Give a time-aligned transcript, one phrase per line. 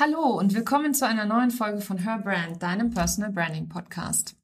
[0.00, 4.34] Hallo und willkommen zu einer neuen Folge von Her Brand, deinem Personal Branding Podcast.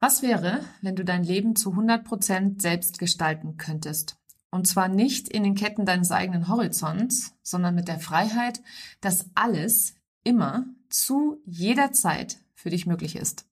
[0.00, 4.16] Was wäre, wenn du dein Leben zu 100% selbst gestalten könntest?
[4.50, 8.60] Und zwar nicht in den Ketten deines eigenen Horizonts, sondern mit der Freiheit,
[9.00, 13.46] dass alles immer zu jeder Zeit für dich möglich ist.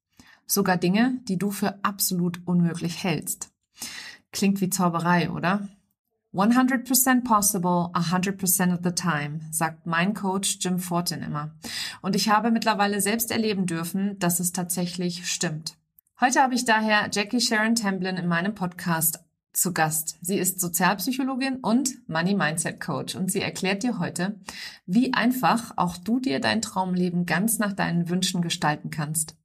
[0.49, 3.53] Sogar Dinge, die du für absolut unmöglich hältst.
[4.33, 5.69] Klingt wie Zauberei, oder?
[6.35, 11.51] 100% possible, 100% of the time, sagt mein Coach Jim Fortin immer.
[12.03, 15.77] Und ich habe mittlerweile selbst erleben dürfen, dass es tatsächlich stimmt.
[16.21, 20.19] Heute habe ich daher Jackie Sharon Templin in meinem Podcast zu Gast.
[20.23, 24.39] Sie ist Sozialpsychologin und Money Mindset Coach und sie erklärt dir heute,
[24.87, 29.37] wie einfach auch du dir dein Traumleben ganz nach deinen Wünschen gestalten kannst.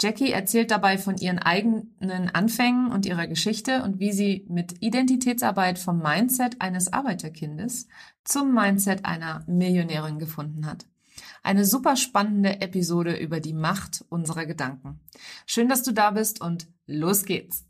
[0.00, 5.78] Jackie erzählt dabei von ihren eigenen Anfängen und ihrer Geschichte und wie sie mit Identitätsarbeit
[5.78, 7.88] vom Mindset eines Arbeiterkindes
[8.24, 10.86] zum Mindset einer Millionärin gefunden hat.
[11.42, 15.00] Eine super spannende Episode über die Macht unserer Gedanken.
[15.46, 17.69] Schön, dass du da bist und los geht's.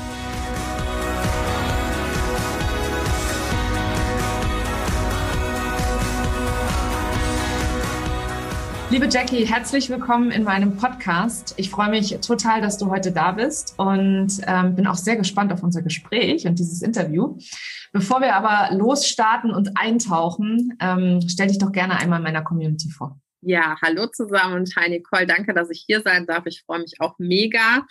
[8.91, 11.53] Liebe Jackie, herzlich willkommen in meinem Podcast.
[11.55, 15.53] Ich freue mich total, dass du heute da bist und ähm, bin auch sehr gespannt
[15.53, 17.37] auf unser Gespräch und dieses Interview.
[17.93, 23.17] Bevor wir aber losstarten und eintauchen, ähm, stell dich doch gerne einmal meiner Community vor.
[23.39, 26.45] Ja, hallo zusammen und hi Nicole, danke, dass ich hier sein darf.
[26.45, 27.87] Ich freue mich auch mega.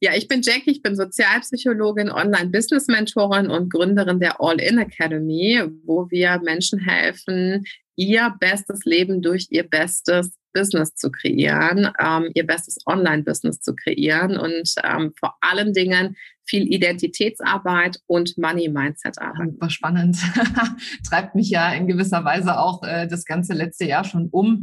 [0.00, 6.38] Ja, ich bin Jackie, ich bin Sozialpsychologin, Online-Business-Mentorin und Gründerin der All-In Academy, wo wir
[6.44, 7.64] Menschen helfen,
[7.96, 14.36] ihr bestes Leben durch ihr bestes Business zu kreieren, ähm, ihr bestes Online-Business zu kreieren
[14.36, 19.52] und ähm, vor allen Dingen viel Identitätsarbeit und Money-Mindset-Arbeit.
[19.52, 20.18] Super spannend.
[21.08, 24.62] Treibt mich ja in gewisser Weise auch äh, das ganze letzte Jahr schon um.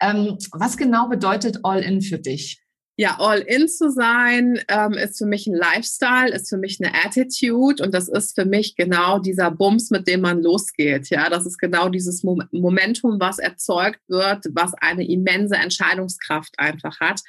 [0.00, 2.62] Ähm, was genau bedeutet All-In für dich?
[3.00, 6.92] Ja, all in zu sein, ähm, ist für mich ein Lifestyle, ist für mich eine
[7.04, 11.08] Attitude und das ist für mich genau dieser Bums, mit dem man losgeht.
[11.08, 17.20] Ja, das ist genau dieses Momentum, was erzeugt wird, was eine immense Entscheidungskraft einfach hat.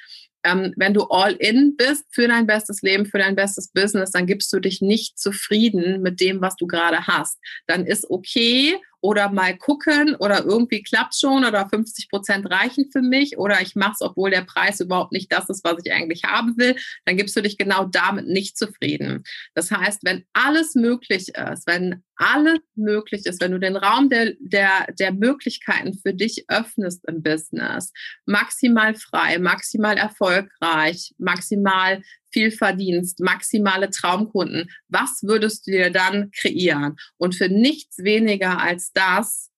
[0.43, 4.25] Ähm, wenn du all in bist für dein bestes Leben, für dein bestes Business, dann
[4.25, 7.37] gibst du dich nicht zufrieden mit dem, was du gerade hast.
[7.67, 13.01] Dann ist okay, oder mal gucken oder irgendwie klappt schon oder 50 Prozent reichen für
[13.01, 16.23] mich oder ich mache es, obwohl der Preis überhaupt nicht das ist, was ich eigentlich
[16.23, 19.23] haben will, dann gibst du dich genau damit nicht zufrieden.
[19.53, 24.33] Das heißt, wenn alles möglich ist, wenn alles möglich ist, wenn du den Raum der,
[24.39, 27.93] der, der Möglichkeiten für dich öffnest im Business,
[28.25, 36.97] maximal frei, maximal erfolgreich, maximal viel verdienst, maximale Traumkunden, was würdest du dir dann kreieren?
[37.17, 39.49] Und für nichts weniger als das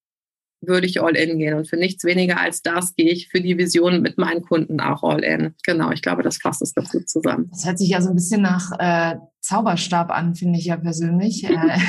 [0.62, 1.56] würde ich all in gehen.
[1.56, 5.04] Und für nichts weniger als das gehe ich für die Vision mit meinen Kunden auch
[5.04, 5.56] all in.
[5.66, 7.50] Genau, ich glaube, das fasst es dazu zusammen.
[7.52, 11.44] Das hört sich ja so ein bisschen nach äh, Zauberstab an, finde ich ja persönlich.
[11.52, 11.80] Äh,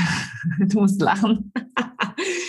[0.66, 1.52] du musst lachen.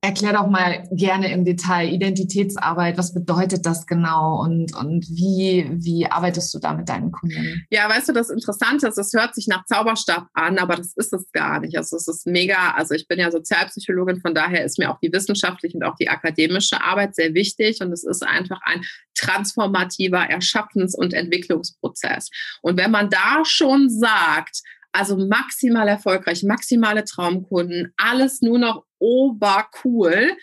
[0.00, 2.96] Erklär doch mal gerne im Detail Identitätsarbeit.
[2.96, 7.66] Was bedeutet das genau und, und wie, wie arbeitest du da mit deinen Kunden?
[7.68, 11.12] Ja, weißt du, das Interessante ist, es hört sich nach Zauberstab an, aber das ist
[11.12, 11.76] es gar nicht.
[11.76, 15.12] Also es ist mega, also ich bin ja Sozialpsychologin, von daher ist mir auch die
[15.12, 18.84] wissenschaftliche und auch die akademische Arbeit sehr wichtig und es ist einfach ein
[19.16, 22.30] transformativer Erschaffens- und Entwicklungsprozess.
[22.62, 30.36] Und wenn man da schon sagt, also maximal erfolgreich, maximale Traumkunden, alles nur noch obercool.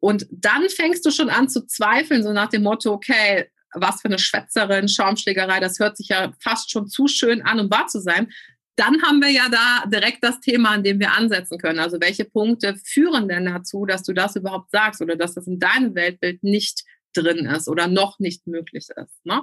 [0.00, 4.08] Und dann fängst du schon an zu zweifeln, so nach dem Motto, okay, was für
[4.08, 8.00] eine Schwätzerin, Schaumschlägerei, das hört sich ja fast schon zu schön an, um wahr zu
[8.00, 8.30] sein.
[8.76, 11.78] Dann haben wir ja da direkt das Thema, an dem wir ansetzen können.
[11.78, 15.58] Also welche Punkte führen denn dazu, dass du das überhaupt sagst oder dass das in
[15.58, 16.84] deinem Weltbild nicht
[17.14, 19.24] drin ist oder noch nicht möglich ist.
[19.24, 19.42] Ne?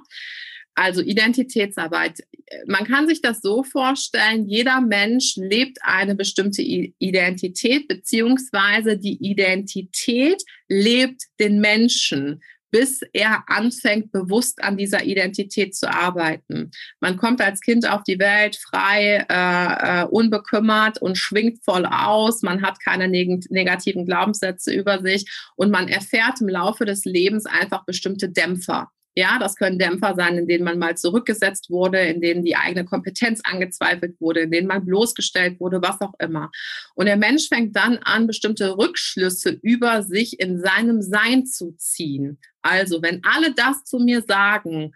[0.76, 2.20] Also Identitätsarbeit.
[2.66, 10.42] Man kann sich das so vorstellen, jeder Mensch lebt eine bestimmte Identität, beziehungsweise die Identität
[10.68, 12.42] lebt den Menschen.
[12.72, 16.72] bis er anfängt, bewusst an dieser Identität zu arbeiten.
[17.00, 22.42] Man kommt als Kind auf die Welt frei, äh, äh, unbekümmert und schwingt voll aus.
[22.42, 25.26] Man hat keine neg negativen Glaubenssätze über sich
[25.56, 28.92] und man erfährt im Laufe des Lebens einfach bestimmte Dämpfer.
[29.20, 32.86] Ja, das können Dämpfer sein, in denen man mal zurückgesetzt wurde, in denen die eigene
[32.86, 36.50] Kompetenz angezweifelt wurde, in denen man bloßgestellt wurde, was auch immer.
[36.96, 42.40] Und der Mensch fängt dann an, bestimmte Rückschlüsse über sich in seinem Sein zu ziehen.
[42.62, 44.94] Also, wenn alle das zu mir sagen,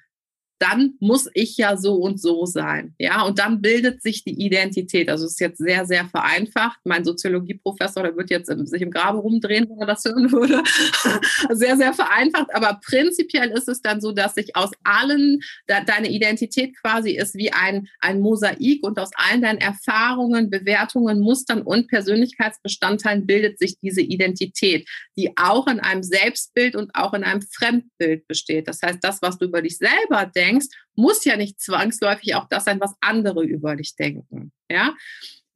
[0.59, 2.95] dann muss ich ja so und so sein.
[2.97, 5.09] Ja, und dann bildet sich die Identität.
[5.09, 6.79] Also es ist jetzt sehr, sehr vereinfacht.
[6.85, 10.63] Mein Soziologieprofessor, der wird jetzt sich im Grabe rumdrehen, wenn er das hören würde.
[11.49, 12.53] sehr, sehr vereinfacht.
[12.55, 17.51] Aber prinzipiell ist es dann so, dass sich aus allen, deine Identität quasi ist wie
[17.51, 24.01] ein, ein Mosaik und aus allen deinen Erfahrungen, Bewertungen, Mustern und Persönlichkeitsbestandteilen bildet sich diese
[24.01, 28.67] Identität, die auch in einem Selbstbild und auch in einem Fremdbild besteht.
[28.67, 32.47] Das heißt, das, was du über dich selber denkst, denkst, muss ja nicht zwangsläufig auch
[32.49, 34.51] das sein, was andere über dich denken.
[34.69, 34.93] Ja,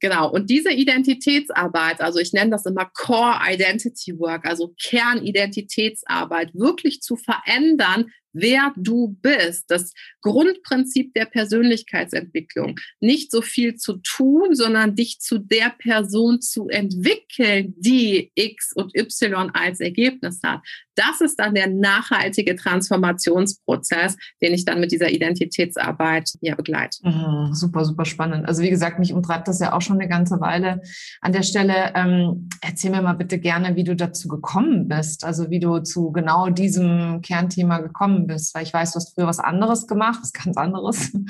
[0.00, 0.30] Genau.
[0.30, 7.16] Und diese Identitätsarbeit, also ich nenne das immer Core Identity Work, also Kernidentitätsarbeit, wirklich zu
[7.16, 9.92] verändern, wer du bist, das
[10.22, 12.76] Grundprinzip der Persönlichkeitsentwicklung.
[13.00, 18.96] Nicht so viel zu tun, sondern dich zu der Person zu entwickeln, die X und
[18.96, 20.60] Y als Ergebnis hat.
[20.98, 26.98] Das ist dann der nachhaltige Transformationsprozess, den ich dann mit dieser Identitätsarbeit ja begleite.
[27.04, 28.46] Mhm, super, super spannend.
[28.46, 30.80] Also wie gesagt, mich umtreibt das ja auch schon eine ganze Weile.
[31.20, 35.50] An der Stelle ähm, erzähl mir mal bitte gerne, wie du dazu gekommen bist, also
[35.50, 39.38] wie du zu genau diesem Kernthema gekommen bist, weil ich weiß, du hast früher was
[39.38, 41.12] anderes gemacht, was ganz anderes.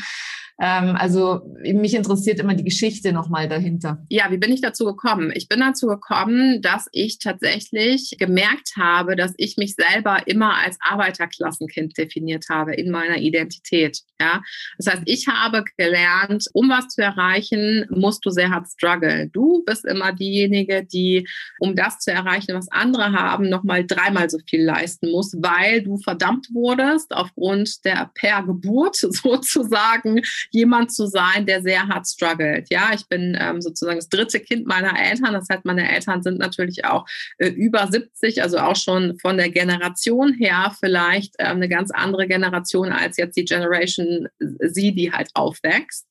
[0.60, 4.04] Ähm, also mich interessiert immer die Geschichte nochmal dahinter.
[4.08, 5.30] Ja, wie bin ich dazu gekommen?
[5.34, 10.76] Ich bin dazu gekommen, dass ich tatsächlich gemerkt habe, dass ich mich selber immer als
[10.80, 14.00] Arbeiterklassenkind definiert habe in meiner Identität.
[14.20, 14.42] Ja,
[14.78, 19.28] das heißt, ich habe gelernt, um was zu erreichen, musst du sehr hart struggle.
[19.32, 21.28] Du bist immer diejenige, die,
[21.60, 25.98] um das zu erreichen, was andere haben, nochmal dreimal so viel leisten muss, weil du
[25.98, 30.20] verdammt wurdest aufgrund der per Geburt sozusagen
[30.50, 32.66] jemand zu sein, der sehr hart struggelt.
[32.70, 35.32] Ja, ich bin ähm, sozusagen das dritte Kind meiner Eltern.
[35.34, 37.06] Das heißt, meine Eltern sind natürlich auch
[37.38, 42.26] äh, über 70, also auch schon von der Generation her vielleicht äh, eine ganz andere
[42.26, 44.07] Generation als jetzt die Generation
[44.38, 46.06] Z, die halt aufwächst.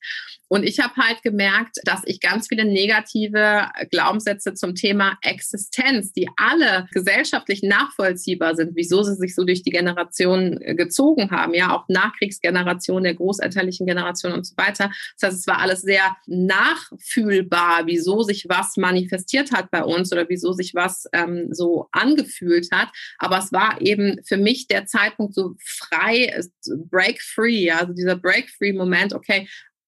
[0.49, 6.29] Und ich habe halt gemerkt, dass ich ganz viele negative Glaubenssätze zum Thema Existenz, die
[6.37, 11.75] alle gesellschaftlich nachvollziehbar sind, wieso sie sich so durch die Generation äh, gezogen haben, ja,
[11.75, 14.91] auch Nachkriegsgeneration, der großelterlichen Generation und so weiter.
[15.19, 20.29] Das heißt, es war alles sehr nachfühlbar, wieso sich was manifestiert hat bei uns oder
[20.29, 22.89] wieso sich was ähm, so angefühlt hat.
[23.17, 26.39] Aber es war eben für mich der Zeitpunkt so frei,
[26.89, 29.47] break free, also dieser break free Moment, okay,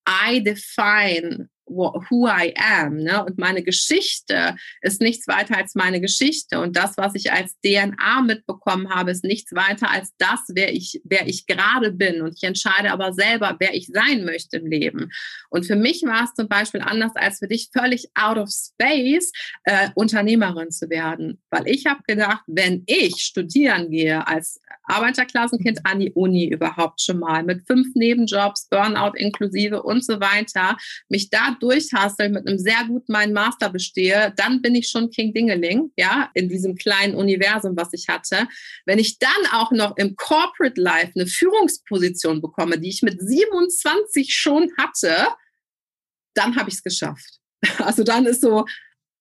[0.09, 2.98] I define who I am.
[2.98, 3.24] Ne?
[3.24, 6.60] Und meine Geschichte ist nichts weiter als meine Geschichte.
[6.60, 11.01] Und das, was ich als DNA mitbekommen habe, ist nichts weiter als das, wer ich,
[11.04, 12.21] wer ich gerade bin.
[12.21, 15.12] Und ich entscheide aber selber, wer ich sein möchte im Leben.
[15.50, 19.31] Und für mich war es zum Beispiel anders als für dich völlig out of space,
[19.63, 21.42] äh, Unternehmerin zu werden.
[21.50, 27.19] Weil ich habe gedacht, wenn ich studieren gehe als Arbeiterklassenkind an die Uni überhaupt schon
[27.19, 30.77] mal mit fünf Nebenjobs, Burnout inklusive und so weiter,
[31.10, 35.33] mich da durchhastel, mit einem sehr guten meinen Master bestehe, dann bin ich schon King
[35.33, 38.47] Dingeling, ja, in diesem kleinen Universum, was ich hatte.
[38.85, 44.33] Wenn ich dann auch noch im Corporate Life eine Führungsposition bekomme, die ich mit 27
[44.33, 45.28] schon hatte,
[46.33, 47.39] dann habe ich es geschafft.
[47.80, 48.66] Also dann ist so,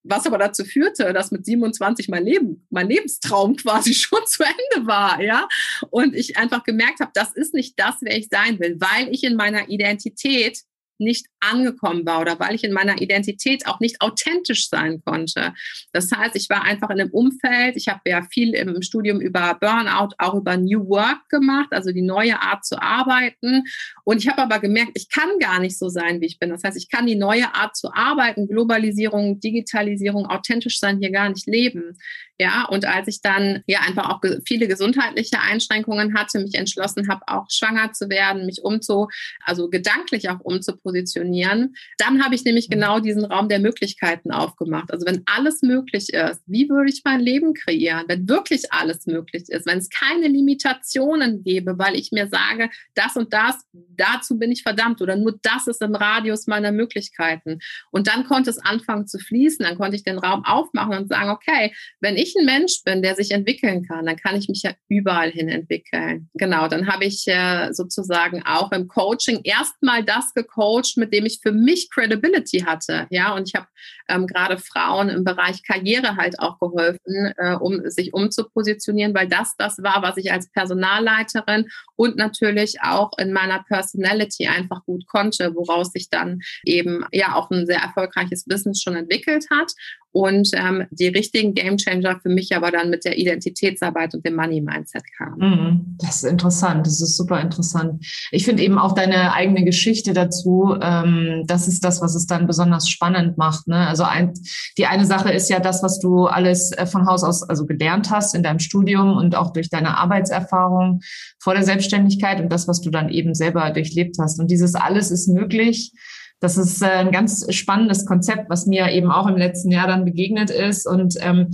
[0.05, 4.87] was aber dazu führte, dass mit 27 mein Leben, mein Lebenstraum quasi schon zu Ende
[4.87, 5.49] war, ja.
[5.91, 9.25] Und ich einfach gemerkt habe, das ist nicht das, wer ich sein will, weil ich
[9.25, 10.63] in meiner Identität
[10.99, 15.55] nicht angekommen war oder weil ich in meiner Identität auch nicht authentisch sein konnte.
[15.93, 19.57] Das heißt, ich war einfach in einem Umfeld, ich habe ja viel im Studium über
[19.61, 23.65] Burnout, auch über New Work gemacht, also die neue Art zu arbeiten.
[24.09, 26.49] Und ich habe aber gemerkt, ich kann gar nicht so sein, wie ich bin.
[26.49, 31.29] Das heißt, ich kann die neue Art zu arbeiten, Globalisierung, Digitalisierung, authentisch sein hier gar
[31.29, 31.95] nicht leben.
[32.41, 37.23] Ja, und als ich dann ja einfach auch viele gesundheitliche Einschränkungen hatte, mich entschlossen habe,
[37.27, 39.09] auch schwanger zu werden, mich umzu,
[39.45, 42.75] also gedanklich auch umzupositionieren, dann habe ich nämlich mhm.
[42.75, 44.93] genau diesen Raum der Möglichkeiten aufgemacht.
[44.93, 49.45] Also wenn alles möglich ist, wie würde ich mein Leben kreieren, wenn wirklich alles möglich
[49.49, 53.57] ist, wenn es keine Limitationen gäbe, weil ich mir sage, das und das
[53.99, 57.59] dazu bin ich verdammt oder nur das ist im Radius meiner Möglichkeiten.
[57.91, 61.31] Und dann konnte es anfangen zu fließen, dann konnte ich den Raum aufmachen und sagen,
[61.31, 64.73] okay, wenn ich ein Mensch bin, der sich entwickeln kann, dann kann ich mich ja
[64.89, 66.31] überall hin entwickeln.
[66.35, 71.41] Genau, dann habe ich äh, sozusagen auch im Coaching erstmal das gecoacht, mit dem ich
[71.43, 73.07] für mich Credibility hatte.
[73.11, 73.67] Ja, und ich habe
[74.09, 79.57] ähm, gerade Frauen im Bereich Karriere halt auch geholfen, äh, um sich umzupositionieren, weil das
[79.57, 85.55] das war, was ich als Personalleiterin und natürlich auch in meiner Personality einfach gut konnte,
[85.55, 89.73] woraus sich dann eben ja auch ein sehr erfolgreiches Business schon entwickelt hat
[90.13, 94.61] und ähm, die richtigen Gamechanger für mich aber dann mit der Identitätsarbeit und dem Money
[94.61, 95.39] Mindset kamen.
[95.39, 95.97] Mhm.
[95.99, 98.05] Das ist interessant, das ist super interessant.
[98.31, 102.47] Ich finde eben auch deine eigene Geschichte dazu, ähm, das ist das, was es dann
[102.47, 103.69] besonders spannend macht.
[103.69, 103.87] Ne?
[103.87, 104.33] Also ein,
[104.79, 108.11] die eine Sache ist ja das, was du alles äh, von Haus aus also gelernt
[108.11, 111.01] hast in deinem Studium und auch durch deine Arbeitserfahrung
[111.39, 114.41] vor der Selbstständigkeit und das, was du dann eben selber durchlebt hast.
[114.41, 115.93] Und dieses alles ist möglich
[116.41, 120.05] das ist äh, ein ganz spannendes Konzept, was mir eben auch im letzten Jahr dann
[120.05, 120.87] begegnet ist.
[120.87, 121.51] Und ähm,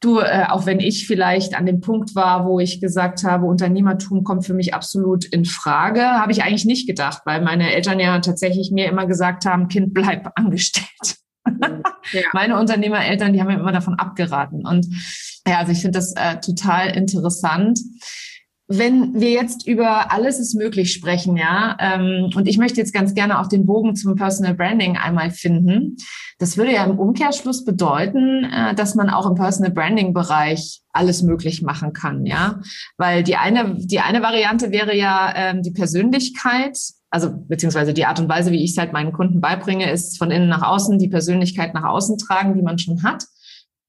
[0.00, 4.24] du, äh, auch wenn ich vielleicht an dem Punkt war, wo ich gesagt habe, Unternehmertum
[4.24, 8.18] kommt für mich absolut in Frage, habe ich eigentlich nicht gedacht, weil meine Eltern ja
[8.18, 11.16] tatsächlich mir immer gesagt haben, Kind, bleib angestellt.
[12.12, 12.22] Ja.
[12.32, 14.66] Meine Unternehmereltern, die haben mir immer davon abgeraten.
[14.66, 14.86] Und
[15.46, 17.78] ja, also ich finde das äh, total interessant
[18.72, 23.14] wenn wir jetzt über alles ist möglich sprechen, ja, ähm, und ich möchte jetzt ganz
[23.14, 25.96] gerne auch den Bogen zum Personal Branding einmal finden.
[26.38, 31.24] Das würde ja im Umkehrschluss bedeuten, äh, dass man auch im Personal Branding Bereich alles
[31.24, 32.60] möglich machen kann, ja,
[32.96, 36.78] weil die eine die eine Variante wäre ja ähm, die Persönlichkeit,
[37.10, 40.30] also beziehungsweise die Art und Weise, wie ich es halt meinen Kunden beibringe, ist von
[40.30, 43.24] innen nach außen die Persönlichkeit nach außen tragen, die man schon hat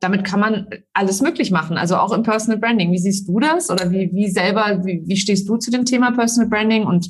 [0.02, 2.92] damit kann man alles möglich machen, also auch im Personal Branding.
[2.92, 6.12] Wie siehst du das oder wie, wie selber, wie, wie stehst du zu dem Thema
[6.12, 7.10] Personal Branding und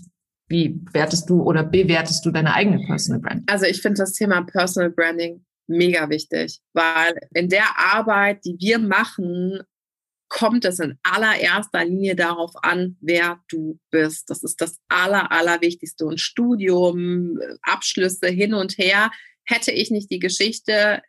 [0.50, 3.46] wie wertest du oder bewertest du deine eigene Personal Branding?
[3.48, 8.78] Also ich finde das Thema Personal Branding mega wichtig, weil in der Arbeit, die wir
[8.78, 9.62] machen,
[10.28, 14.30] kommt es in allererster Linie darauf an, wer du bist.
[14.30, 16.06] Das ist das aller, allerwichtigste.
[16.06, 19.12] Und Studium, Abschlüsse hin und her,
[19.46, 21.02] hätte ich nicht die Geschichte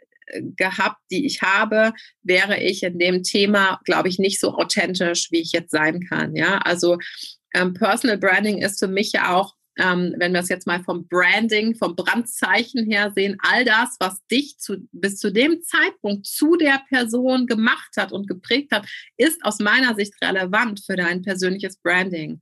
[0.57, 5.41] gehabt, die ich habe, wäre ich in dem Thema, glaube ich, nicht so authentisch, wie
[5.41, 6.35] ich jetzt sein kann.
[6.37, 6.99] Ja, also
[7.55, 11.09] ähm, Personal Branding ist für mich ja auch ähm, wenn wir es jetzt mal vom
[11.09, 16.57] Branding, vom Brandzeichen her sehen, all das, was dich zu, bis zu dem Zeitpunkt zu
[16.57, 18.87] der Person gemacht hat und geprägt hat,
[19.17, 22.41] ist aus meiner Sicht relevant für dein persönliches Branding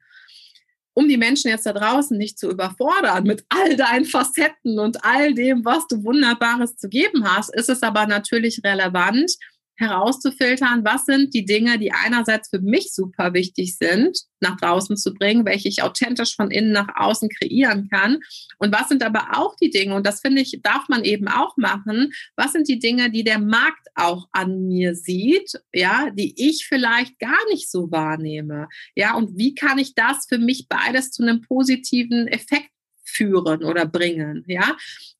[0.94, 5.34] um die Menschen jetzt da draußen nicht zu überfordern mit all deinen Facetten und all
[5.34, 9.32] dem, was du Wunderbares zu geben hast, ist es aber natürlich relevant,
[9.80, 15.14] herauszufiltern, was sind die Dinge, die einerseits für mich super wichtig sind, nach draußen zu
[15.14, 18.18] bringen, welche ich authentisch von innen nach außen kreieren kann.
[18.58, 21.56] Und was sind aber auch die Dinge, und das finde ich, darf man eben auch
[21.56, 26.66] machen, was sind die Dinge, die der Markt auch an mir sieht, ja, die ich
[26.66, 28.68] vielleicht gar nicht so wahrnehme.
[28.94, 32.70] Ja, und wie kann ich das für mich beides zu einem positiven Effekt
[33.02, 34.76] führen oder bringen, ja?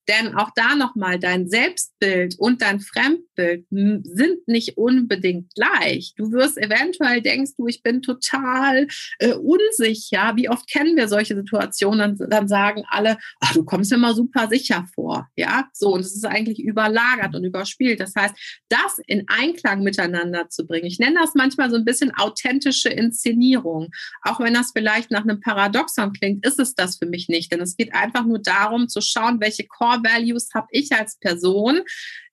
[0.09, 6.15] Denn auch da nochmal, dein Selbstbild und dein Fremdbild sind nicht unbedingt gleich.
[6.17, 8.89] Du wirst eventuell denkst du, ich bin total
[9.19, 10.33] äh, unsicher.
[10.37, 12.17] Wie oft kennen wir solche Situationen?
[12.17, 15.29] Dann, dann sagen alle, ach, du kommst mir mal super sicher vor.
[15.37, 15.95] Ja, so.
[15.95, 18.01] Und es ist eigentlich überlagert und überspielt.
[18.01, 18.35] Das heißt,
[18.69, 20.87] das in Einklang miteinander zu bringen.
[20.87, 23.91] Ich nenne das manchmal so ein bisschen authentische Inszenierung.
[24.23, 27.53] Auch wenn das vielleicht nach einem Paradoxon klingt, ist es das für mich nicht.
[27.53, 31.83] Denn es geht einfach nur darum zu schauen, welche Core Values habe ich als Person,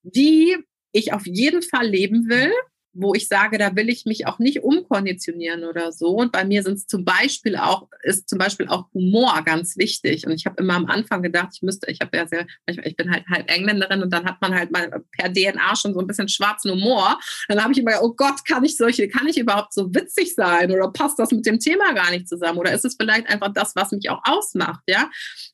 [0.04, 0.58] die
[0.92, 2.52] ich auf jeden Fall leben will,
[3.00, 6.10] wo ich sage, da will ich mich auch nicht umkonditionieren oder so.
[6.10, 10.26] Und bei mir sind es zum Beispiel auch, ist zum Beispiel auch Humor ganz wichtig.
[10.26, 13.12] Und ich habe immer am Anfang gedacht, ich müsste, ich habe ja sehr, ich bin
[13.12, 16.28] halt halb Engländerin und dann hat man halt mal per DNA schon so ein bisschen
[16.28, 17.20] schwarzen Humor.
[17.48, 20.72] Dann habe ich immer, oh Gott, kann ich solche, kann ich überhaupt so witzig sein?
[20.72, 22.58] Oder passt das mit dem Thema gar nicht zusammen?
[22.58, 25.10] Oder ist es vielleicht einfach das, was mich auch ausmacht, ja?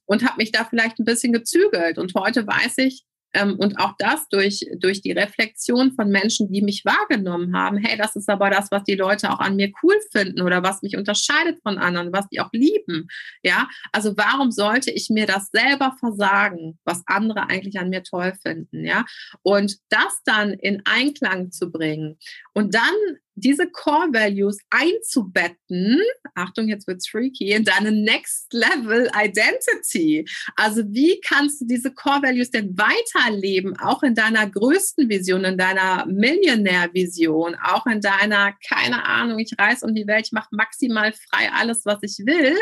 [0.05, 1.97] Und habe mich da vielleicht ein bisschen gezügelt.
[1.97, 3.03] Und heute weiß ich,
[3.41, 7.77] und auch das durch, durch die Reflexion von Menschen, die mich wahrgenommen haben.
[7.77, 10.81] Hey, das ist aber das, was die Leute auch an mir cool finden oder was
[10.83, 13.07] mich unterscheidet von anderen, was die auch lieben.
[13.41, 18.33] Ja, also warum sollte ich mir das selber versagen, was andere eigentlich an mir toll
[18.41, 18.85] finden?
[18.85, 19.05] Ja,
[19.41, 22.17] und das dann in Einklang zu bringen
[22.53, 22.93] und dann
[23.35, 25.99] diese Core Values einzubetten,
[26.35, 30.25] Achtung, jetzt wird's freaky, in deine Next Level Identity.
[30.55, 35.57] Also wie kannst du diese Core Values denn weiterleben, auch in deiner größten Vision, in
[35.57, 41.13] deiner Millionär-Vision, auch in deiner, keine Ahnung, ich reise um die Welt, ich mache maximal
[41.13, 42.57] frei alles, was ich will,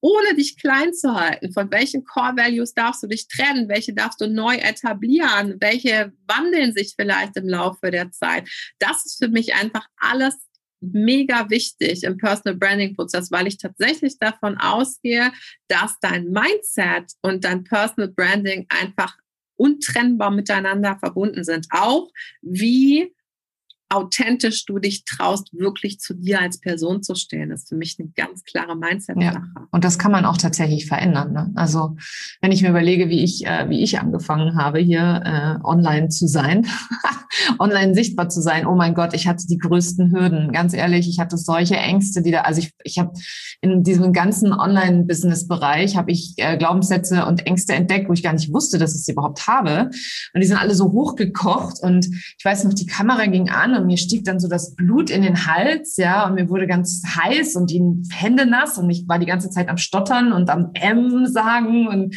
[0.00, 1.52] ohne dich klein zu halten.
[1.52, 3.68] Von welchen Core Values darfst du dich trennen?
[3.68, 5.56] Welche darfst du neu etablieren?
[5.60, 8.48] Welche wandeln sich vielleicht im Laufe der Zeit?
[8.78, 10.36] Das ist für mich einfach alles
[10.80, 15.32] mega wichtig im Personal Branding Prozess, weil ich tatsächlich davon ausgehe,
[15.68, 19.16] dass dein Mindset und dein Personal Branding einfach
[19.56, 21.66] untrennbar miteinander verbunden sind.
[21.70, 22.10] Auch
[22.42, 23.15] wie
[23.88, 27.50] authentisch du dich traust, wirklich zu dir als Person zu stehen.
[27.50, 29.42] Das ist für mich eine ganz klare Mindset-Sache.
[29.54, 29.66] Ja.
[29.70, 31.32] Und das kann man auch tatsächlich verändern.
[31.32, 31.52] Ne?
[31.54, 31.96] Also
[32.40, 36.26] wenn ich mir überlege, wie ich, äh, wie ich angefangen habe, hier äh, online zu
[36.26, 36.66] sein,
[37.60, 40.50] online sichtbar zu sein, oh mein Gott, ich hatte die größten Hürden.
[40.50, 43.12] Ganz ehrlich, ich hatte solche Ängste, die da, also ich, ich habe
[43.60, 48.52] in diesem ganzen Online-Business-Bereich habe ich äh, Glaubenssätze und Ängste entdeckt, wo ich gar nicht
[48.52, 49.90] wusste, dass ich sie überhaupt habe.
[50.34, 51.80] Und die sind alle so hochgekocht.
[51.82, 55.10] Und ich weiß noch, die Kamera ging an und mir stieg dann so das Blut
[55.10, 59.06] in den Hals, ja, und mir wurde ganz heiß und die Hände nass und ich
[59.08, 62.16] war die ganze Zeit am Stottern und am M sagen und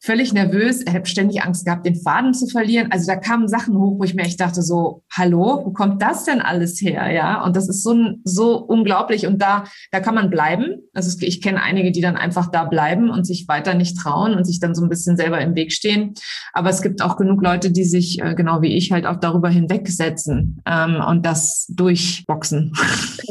[0.00, 2.92] völlig nervös, ich habe ständig Angst gehabt, den Faden zu verlieren.
[2.92, 6.24] Also da kamen Sachen hoch, wo ich mir echt dachte so, hallo, wo kommt das
[6.24, 7.10] denn alles her?
[7.10, 10.82] Ja, und das ist so, so unglaublich und da, da kann man bleiben.
[10.94, 14.44] Also ich kenne einige, die dann einfach da bleiben und sich weiter nicht trauen und
[14.44, 16.14] sich dann so ein bisschen selber im Weg stehen.
[16.52, 19.48] Aber es gibt auch genug Leute, die sich, äh, genau wie ich, halt auch darüber
[19.48, 22.72] hinwegsetzen ähm, und das durchboxen.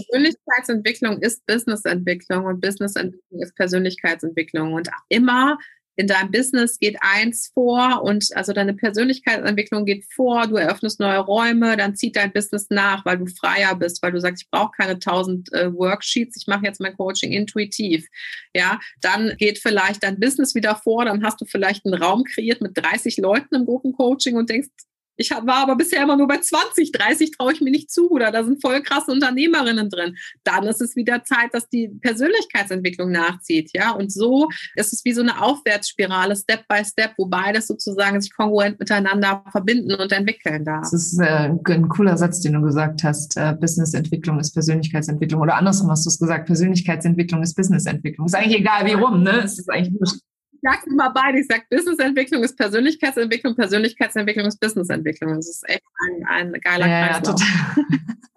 [0.09, 5.57] Persönlichkeitsentwicklung ist Businessentwicklung und Businessentwicklung ist Persönlichkeitsentwicklung und immer
[5.97, 11.17] in deinem Business geht eins vor und also deine Persönlichkeitsentwicklung geht vor, du eröffnest neue
[11.17, 14.71] Räume, dann zieht dein Business nach, weil du freier bist, weil du sagst, ich brauche
[14.77, 18.07] keine tausend äh, Worksheets, ich mache jetzt mein Coaching intuitiv.
[18.53, 22.61] Ja, dann geht vielleicht dein Business wieder vor, dann hast du vielleicht einen Raum kreiert
[22.61, 24.69] mit 30 Leuten im Gruppencoaching und denkst,
[25.17, 28.31] ich war aber bisher immer nur bei 20, 30 traue ich mir nicht zu oder
[28.31, 30.15] da sind voll krasse Unternehmerinnen drin.
[30.43, 33.91] Dann ist es wieder Zeit, dass die Persönlichkeitsentwicklung nachzieht, ja.
[33.91, 38.33] Und so ist es wie so eine Aufwärtsspirale, Step by Step, wo beides sozusagen sich
[38.33, 40.81] kongruent miteinander verbinden und entwickeln darf.
[40.81, 43.37] Das ist äh, ein cooler Satz, den du gesagt hast.
[43.37, 46.45] Äh, Businessentwicklung ist Persönlichkeitsentwicklung oder andersrum hast du es gesagt.
[46.45, 48.27] Persönlichkeitsentwicklung ist Businessentwicklung.
[48.27, 49.41] Ist eigentlich egal, wie rum, ne?
[49.43, 50.21] Es ist eigentlich
[50.61, 51.39] sage immer beide.
[51.39, 55.35] Ich sage, Businessentwicklung ist Persönlichkeitsentwicklung, Persönlichkeitsentwicklung ist Businessentwicklung.
[55.35, 57.35] Das ist echt ein, ein geiler ja, Kreislauf.
[57.35, 57.85] total.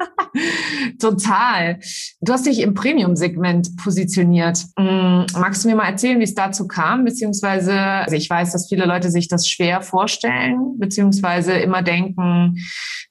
[0.99, 1.81] total.
[2.21, 4.65] Du hast dich im Premium-Segment positioniert.
[4.79, 7.05] Mm, magst du mir mal erzählen, wie es dazu kam?
[7.05, 12.57] Beziehungsweise, also ich weiß, dass viele Leute sich das schwer vorstellen, beziehungsweise immer denken,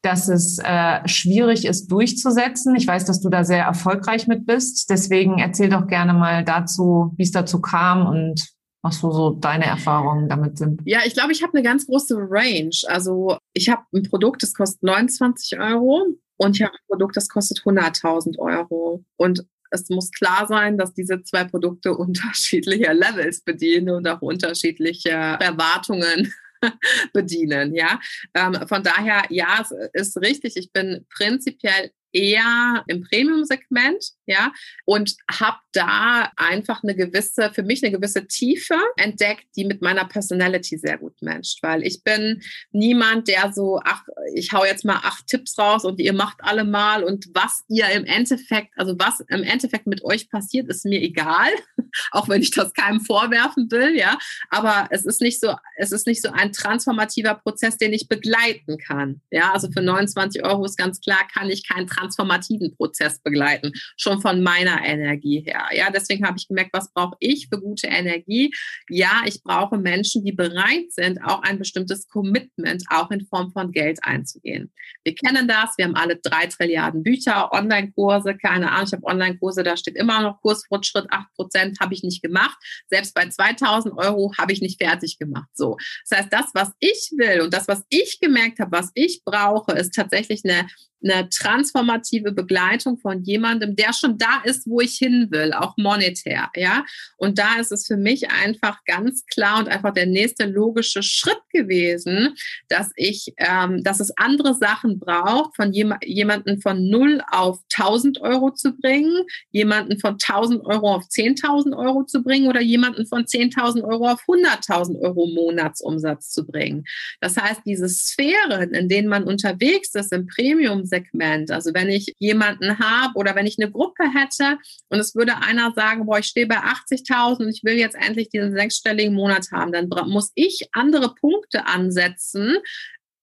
[0.01, 2.75] dass es äh, schwierig ist durchzusetzen.
[2.75, 4.89] Ich weiß, dass du da sehr erfolgreich mit bist.
[4.89, 9.65] Deswegen erzähl doch gerne mal dazu, wie es dazu kam und was so, so deine
[9.65, 10.81] Erfahrungen damit sind?
[10.85, 12.75] Ja, ich glaube, ich habe eine ganz große Range.
[12.87, 17.27] Also ich habe ein Produkt, das kostet 29 Euro und ich habe ein Produkt, das
[17.27, 19.03] kostet 100.000 Euro.
[19.17, 25.09] Und es muss klar sein, dass diese zwei Produkte unterschiedliche Levels bedienen und auch unterschiedliche
[25.09, 26.33] Erwartungen
[27.13, 27.75] bedienen.
[27.75, 27.99] Ja,
[28.33, 29.61] ähm, von daher, ja,
[29.93, 30.55] es ist richtig.
[30.57, 34.53] Ich bin prinzipiell eher im Premium-Segment, ja,
[34.85, 40.05] und habe da einfach eine gewisse, für mich eine gewisse Tiefe entdeckt, die mit meiner
[40.05, 44.03] Personality sehr gut matcht, weil ich bin niemand, der so, ach,
[44.35, 47.89] ich hau jetzt mal acht Tipps raus und ihr macht alle mal und was ihr
[47.89, 51.49] im Endeffekt, also was im Endeffekt mit euch passiert, ist mir egal,
[52.11, 54.17] auch wenn ich das keinem vorwerfen will, ja,
[54.49, 58.77] aber es ist nicht so, es ist nicht so ein transformativer Prozess, den ich begleiten
[58.77, 63.71] kann, ja, also für 29 Euro ist ganz klar, kann ich keinen transformativen Prozess begleiten,
[63.97, 65.67] schon von meiner Energie her.
[65.71, 68.53] Ja, deswegen habe ich gemerkt, was brauche ich für gute Energie?
[68.89, 73.71] Ja, ich brauche Menschen, die bereit sind, auch ein bestimmtes Commitment auch in Form von
[73.71, 74.71] Geld einzugehen.
[75.03, 79.63] Wir kennen das, wir haben alle drei Trilliarden Bücher, Online-Kurse, keine Ahnung, ich habe Online-Kurse,
[79.63, 82.57] da steht immer noch Kursfortschritt 8%, habe ich nicht gemacht.
[82.89, 85.49] Selbst bei 2000 Euro habe ich nicht fertig gemacht.
[85.53, 85.77] So.
[86.09, 89.73] Das heißt, das, was ich will und das, was ich gemerkt habe, was ich brauche,
[89.73, 90.67] ist tatsächlich eine
[91.03, 96.49] eine transformative Begleitung von jemandem, der schon da ist, wo ich hin will, auch monetär,
[96.55, 96.85] ja.
[97.17, 101.41] Und da ist es für mich einfach ganz klar und einfach der nächste logische Schritt
[101.49, 102.35] gewesen,
[102.67, 108.21] dass ich, ähm, dass es andere Sachen braucht, von jem jemanden von null auf 1000
[108.21, 113.25] Euro zu bringen, jemanden von 1000 Euro auf 10.000 Euro zu bringen oder jemanden von
[113.25, 116.85] 10.000 Euro auf 100.000 Euro Monatsumsatz zu bringen.
[117.21, 121.51] Das heißt, diese Sphären, in denen man unterwegs ist im Premium Segment.
[121.51, 124.57] Also wenn ich jemanden habe oder wenn ich eine Gruppe hätte
[124.89, 128.29] und es würde einer sagen, boah, ich stehe bei 80.000 und ich will jetzt endlich
[128.29, 132.57] diesen sechsstelligen Monat haben, dann muss ich andere Punkte ansetzen,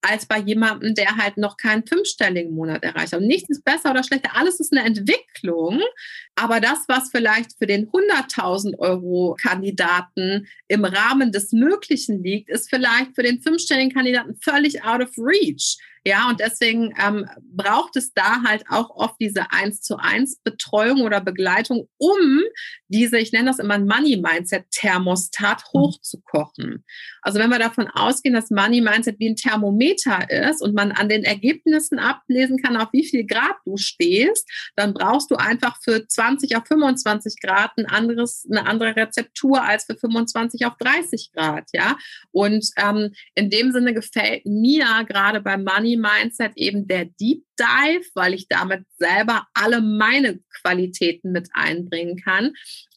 [0.02, 3.20] als bei jemandem, der halt noch keinen fünfstelligen Monat erreicht hat.
[3.20, 5.80] Und nichts ist besser oder schlechter, alles ist eine Entwicklung.
[6.36, 12.70] Aber das, was vielleicht für den 100.000 Euro Kandidaten im Rahmen des Möglichen liegt, ist
[12.70, 15.76] vielleicht für den fünfstelligen Kandidaten völlig out of reach.
[16.06, 21.00] Ja, und deswegen ähm, braucht es da halt auch oft diese eins zu eins Betreuung
[21.00, 22.42] oder Begleitung, um
[22.86, 25.80] diese, ich nenne das immer ein Money Mindset Thermostat mhm.
[25.80, 26.84] hochzukochen.
[27.22, 31.08] Also wenn wir davon ausgehen, dass Money Mindset wie ein Thermometer ist und man an
[31.08, 36.06] den Ergebnissen ablesen kann, auf wie viel Grad du stehst, dann brauchst du einfach für
[36.06, 41.64] 20 auf 25 Grad ein anderes, eine andere Rezeptur als für 25 auf 30 Grad,
[41.72, 41.96] ja.
[42.30, 48.04] Und ähm, in dem Sinne gefällt mir gerade beim Money Mindset eben der Deep Dive,
[48.14, 52.52] weil ich damit selber alle meine Qualitäten mit einbringen kann.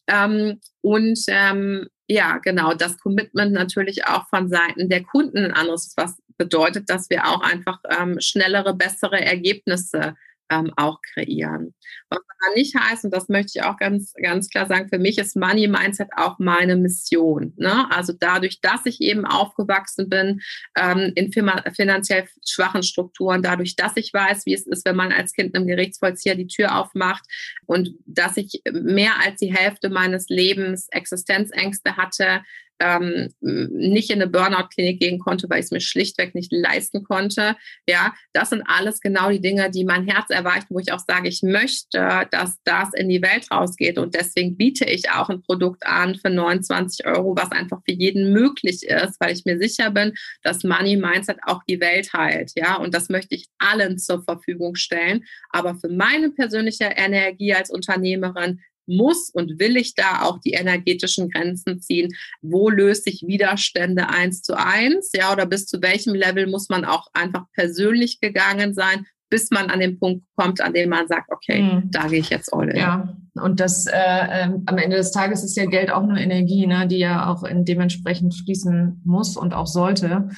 [0.06, 5.94] Ähm, und ähm, ja, genau, das Commitment natürlich auch von Seiten der Kunden ein anderes,
[5.96, 10.16] was bedeutet, dass wir auch einfach ähm, schnellere, bessere Ergebnisse
[10.50, 11.74] ähm, auch kreieren.
[12.08, 15.18] Was aber nicht heißt, und das möchte ich auch ganz, ganz klar sagen, für mich
[15.18, 17.54] ist Money Mindset auch meine Mission.
[17.56, 17.90] Ne?
[17.90, 20.40] Also dadurch, dass ich eben aufgewachsen bin
[20.76, 25.32] ähm, in finanziell schwachen Strukturen, dadurch, dass ich weiß, wie es ist, wenn man als
[25.32, 27.24] Kind einem Gerichtsvollzieher die Tür aufmacht
[27.66, 32.42] und dass ich mehr als die Hälfte meines Lebens Existenzängste hatte,
[32.80, 37.56] ähm, nicht in eine Burnout-Klinik gehen konnte, weil ich es mir schlichtweg nicht leisten konnte.
[37.88, 41.28] Ja, das sind alles genau die Dinge, die mein Herz erweicht, wo ich auch sage,
[41.28, 43.98] ich möchte, dass das in die Welt rausgeht.
[43.98, 48.32] Und deswegen biete ich auch ein Produkt an für 29 Euro, was einfach für jeden
[48.32, 52.52] möglich ist, weil ich mir sicher bin, dass Money Mindset auch die Welt heilt.
[52.56, 55.24] Ja, und das möchte ich allen zur Verfügung stellen.
[55.50, 58.60] Aber für meine persönliche Energie als Unternehmerin
[58.96, 62.12] muss und will ich da auch die energetischen Grenzen ziehen?
[62.42, 65.10] Wo löse ich Widerstände eins zu eins?
[65.14, 69.70] Ja, oder bis zu welchem Level muss man auch einfach persönlich gegangen sein, bis man
[69.70, 71.90] an den Punkt kommt, an dem man sagt, okay, mhm.
[71.90, 72.76] da gehe ich jetzt all in.
[72.76, 76.66] Ja, und das äh, äh, am Ende des Tages ist ja Geld auch nur Energie,
[76.66, 80.28] ne, die ja auch in dementsprechend fließen muss und auch sollte.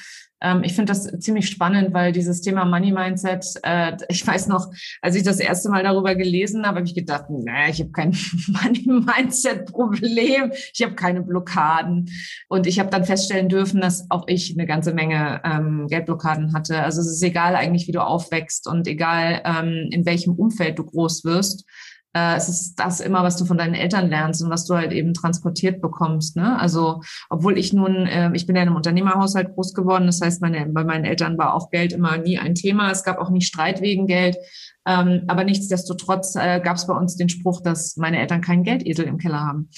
[0.43, 4.71] Ähm, ich finde das ziemlich spannend, weil dieses Thema Money Mindset, äh, ich weiß noch,
[5.01, 8.11] als ich das erste Mal darüber gelesen habe, habe ich gedacht, naja, ich habe kein
[8.47, 12.09] Money Mindset Problem, ich habe keine Blockaden.
[12.49, 16.83] Und ich habe dann feststellen dürfen, dass auch ich eine ganze Menge ähm, Geldblockaden hatte.
[16.83, 20.83] Also es ist egal eigentlich, wie du aufwächst und egal ähm, in welchem Umfeld du
[20.83, 21.65] groß wirst
[22.13, 24.91] äh, es ist das immer, was du von deinen Eltern lernst und was du halt
[24.91, 26.35] eben transportiert bekommst.
[26.35, 26.59] Ne?
[26.59, 30.41] Also, obwohl ich nun, äh, ich bin ja in einem Unternehmerhaushalt groß geworden, das heißt,
[30.41, 32.91] meine, bei meinen Eltern war auch Geld immer nie ein Thema.
[32.91, 34.37] Es gab auch nie Streit wegen Geld.
[34.85, 39.05] Ähm, aber nichtsdestotrotz äh, gab es bei uns den Spruch, dass meine Eltern keinen Geldesel
[39.05, 39.69] im Keller haben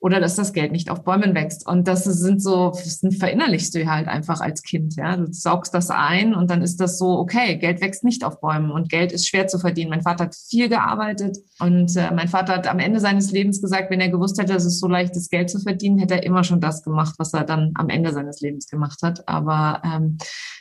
[0.00, 1.66] oder dass das Geld nicht auf Bäumen wächst.
[1.66, 4.96] Und das sind so, das verinnerlichst du halt einfach als Kind.
[4.96, 8.40] Ja, du saugst das ein und dann ist das so, okay, Geld wächst nicht auf
[8.40, 9.90] Bäumen und Geld ist schwer zu verdienen.
[9.90, 13.90] Mein Vater hat viel gearbeitet und äh, mein Vater hat am Ende seines Lebens gesagt,
[13.90, 16.44] wenn er gewusst hätte, dass es so leicht ist, Geld zu verdienen, hätte er immer
[16.44, 19.28] schon das gemacht, was er dann am Ende seines Lebens gemacht hat.
[19.28, 20.18] Aber ähm,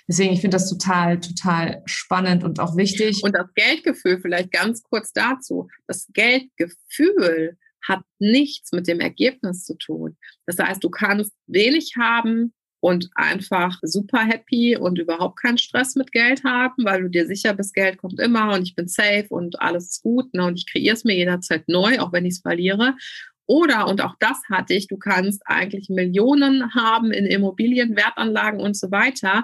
[0.07, 3.21] deswegen, ich finde das total, total spannend und auch wichtig.
[3.23, 9.75] Und das Geldgefühl, vielleicht ganz kurz dazu, das Geldgefühl hat nichts mit dem Ergebnis zu
[9.77, 10.17] tun.
[10.45, 16.11] Das heißt, du kannst wenig haben und einfach super happy und überhaupt keinen Stress mit
[16.11, 19.61] Geld haben, weil du dir sicher bist, Geld kommt immer und ich bin safe und
[19.61, 22.41] alles ist gut ne, und ich kreiere es mir jederzeit neu, auch wenn ich es
[22.41, 22.95] verliere.
[23.45, 28.75] Oder, und auch das hatte ich, du kannst eigentlich Millionen haben in Immobilien, Wertanlagen und
[28.75, 29.43] so weiter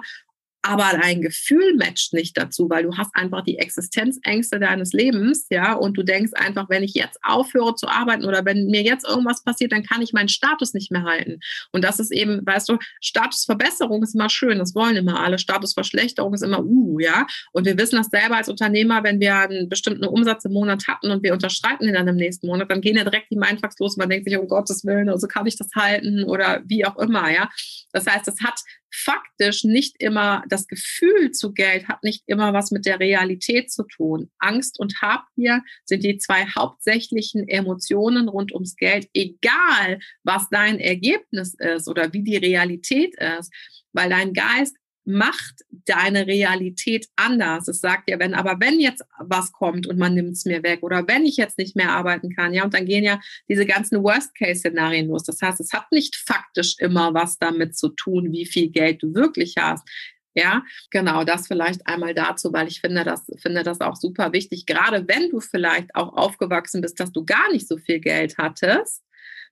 [0.62, 5.72] aber dein Gefühl matcht nicht dazu, weil du hast einfach die Existenzängste deines Lebens, ja,
[5.72, 9.42] und du denkst einfach, wenn ich jetzt aufhöre zu arbeiten oder wenn mir jetzt irgendwas
[9.42, 11.40] passiert, dann kann ich meinen Status nicht mehr halten.
[11.72, 15.38] Und das ist eben, weißt du, Statusverbesserung ist immer schön, das wollen immer alle.
[15.38, 17.26] Statusverschlechterung ist immer, uh, ja.
[17.52, 21.10] Und wir wissen das selber als Unternehmer, wenn wir einen bestimmten Umsatz im Monat hatten
[21.10, 23.96] und wir unterschreiten ihn dann im nächsten Monat, dann gehen ja direkt die Mindfucks los.
[23.96, 27.30] Man denkt sich, um Gottes Willen, also kann ich das halten oder wie auch immer,
[27.30, 27.48] ja.
[27.92, 28.60] Das heißt, es hat
[28.92, 33.84] faktisch nicht immer, das Gefühl zu Geld hat nicht immer was mit der Realität zu
[33.84, 34.30] tun.
[34.38, 41.54] Angst und Habgier sind die zwei hauptsächlichen Emotionen rund ums Geld, egal was dein Ergebnis
[41.54, 43.52] ist oder wie die Realität ist,
[43.92, 47.68] weil dein Geist macht deine Realität anders.
[47.68, 50.82] Es sagt ja, wenn, aber wenn jetzt was kommt und man nimmt es mir weg
[50.82, 54.02] oder wenn ich jetzt nicht mehr arbeiten kann, ja, und dann gehen ja diese ganzen
[54.02, 55.24] Worst-Case-Szenarien los.
[55.24, 59.14] Das heißt, es hat nicht faktisch immer was damit zu tun, wie viel Geld du
[59.14, 59.88] wirklich hast.
[60.34, 64.64] Ja, genau, das vielleicht einmal dazu, weil ich finde das, finde das auch super wichtig.
[64.64, 69.02] Gerade wenn du vielleicht auch aufgewachsen bist, dass du gar nicht so viel Geld hattest,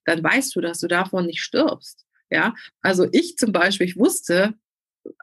[0.04, 2.06] dann weißt du, dass du davon nicht stirbst.
[2.30, 4.54] Ja, also ich zum Beispiel, ich wusste,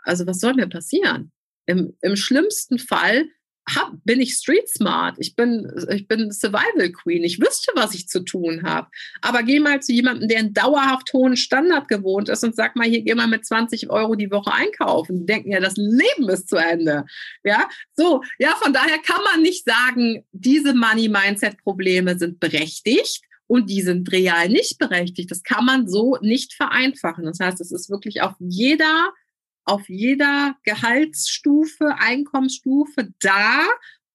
[0.03, 1.31] also was soll mir passieren?
[1.67, 3.25] Im, im schlimmsten Fall
[3.67, 8.07] hab, bin ich street smart, ich bin, ich bin Survival Queen, ich wüsste, was ich
[8.07, 8.87] zu tun habe.
[9.21, 12.87] Aber geh mal zu jemandem, der einen dauerhaft hohen Standard gewohnt ist und sag mal,
[12.87, 15.19] hier geh mal mit 20 Euro die Woche einkaufen.
[15.19, 17.05] Die denken ja, das Leben ist zu Ende.
[17.43, 23.81] Ja, so, ja, von daher kann man nicht sagen, diese Money-Mindset-Probleme sind berechtigt und die
[23.81, 25.31] sind real nicht berechtigt.
[25.31, 27.25] Das kann man so nicht vereinfachen.
[27.25, 29.11] Das heißt, es ist wirklich auf jeder
[29.65, 33.65] auf jeder Gehaltsstufe, Einkommensstufe da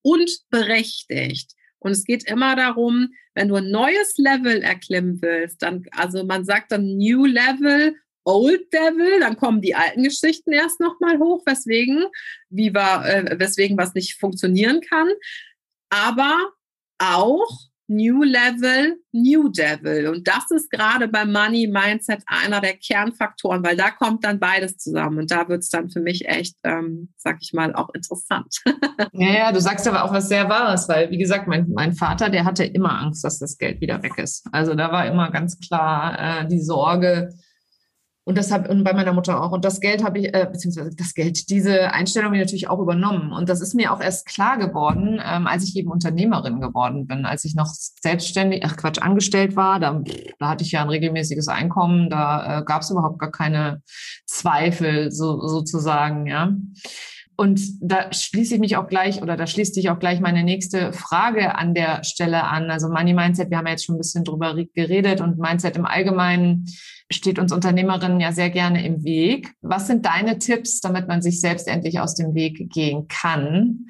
[0.02, 1.52] und berechtigt.
[1.78, 6.44] Und es geht immer darum, wenn du ein neues Level erklimmen willst, dann, also man
[6.44, 12.04] sagt dann New Level, Old Devil, dann kommen die alten Geschichten erst nochmal hoch, weswegen,
[12.50, 15.08] wie war, äh, weswegen was nicht funktionieren kann.
[15.88, 16.52] Aber
[16.98, 20.06] auch New Level, New Devil.
[20.06, 24.76] Und das ist gerade beim Money Mindset einer der Kernfaktoren, weil da kommt dann beides
[24.76, 25.18] zusammen.
[25.18, 28.62] Und da wird es dann für mich echt, ähm, sag ich mal, auch interessant.
[29.12, 32.30] ja, ja, du sagst aber auch was sehr Wahres, weil, wie gesagt, mein, mein Vater,
[32.30, 34.46] der hatte immer Angst, dass das Geld wieder weg ist.
[34.52, 37.30] Also da war immer ganz klar äh, die Sorge,
[38.24, 39.52] und das habe und bei meiner Mutter auch.
[39.52, 42.78] Und das Geld habe ich, äh, beziehungsweise das Geld, diese Einstellung habe ich natürlich auch
[42.78, 43.32] übernommen.
[43.32, 47.24] Und das ist mir auch erst klar geworden, ähm, als ich eben Unternehmerin geworden bin,
[47.24, 49.80] als ich noch selbstständig, ach Quatsch, angestellt war.
[49.80, 50.02] Da,
[50.38, 53.82] da hatte ich ja ein regelmäßiges Einkommen, da äh, gab es überhaupt gar keine
[54.26, 56.52] Zweifel, so, sozusagen, ja.
[57.40, 60.92] Und da schließe ich mich auch gleich oder da schließt sich auch gleich meine nächste
[60.92, 62.70] Frage an der Stelle an.
[62.70, 65.86] Also Money Mindset, wir haben ja jetzt schon ein bisschen drüber geredet und Mindset im
[65.86, 66.66] Allgemeinen
[67.10, 69.54] steht uns Unternehmerinnen ja sehr gerne im Weg.
[69.62, 73.86] Was sind deine Tipps, damit man sich selbst endlich aus dem Weg gehen kann?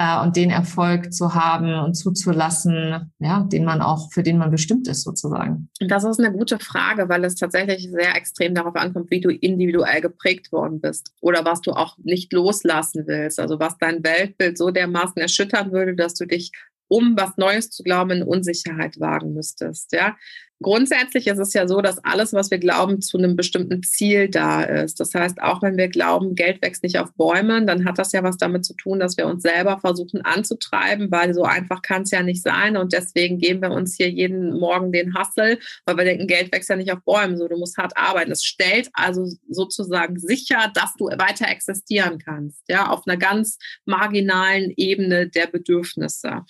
[0.00, 4.50] Äh, und den Erfolg zu haben und zuzulassen, ja, den man auch, für den man
[4.50, 5.68] bestimmt ist, sozusagen?
[5.78, 10.00] Das ist eine gute Frage, weil es tatsächlich sehr extrem darauf ankommt, wie du individuell
[10.00, 13.38] geprägt worden bist oder was du auch nicht loslassen willst.
[13.38, 16.50] Also was dein Weltbild so dermaßen erschüttern würde, dass du dich
[16.88, 19.92] um was Neues zu glauben, in Unsicherheit wagen müsstest.
[19.92, 20.16] Ja,
[20.62, 24.62] Grundsätzlich ist es ja so, dass alles, was wir glauben, zu einem bestimmten Ziel da
[24.62, 25.00] ist.
[25.00, 28.22] Das heißt, auch wenn wir glauben, Geld wächst nicht auf Bäumen, dann hat das ja
[28.22, 32.10] was damit zu tun, dass wir uns selber versuchen anzutreiben, weil so einfach kann es
[32.10, 32.76] ja nicht sein.
[32.76, 36.68] Und deswegen geben wir uns hier jeden Morgen den Hassel, weil wir denken, Geld wächst
[36.68, 37.38] ja nicht auf Bäumen.
[37.38, 38.30] So, du musst hart arbeiten.
[38.30, 44.74] Es stellt also sozusagen sicher, dass du weiter existieren kannst, ja, auf einer ganz marginalen
[44.76, 46.44] Ebene der Bedürfnisse.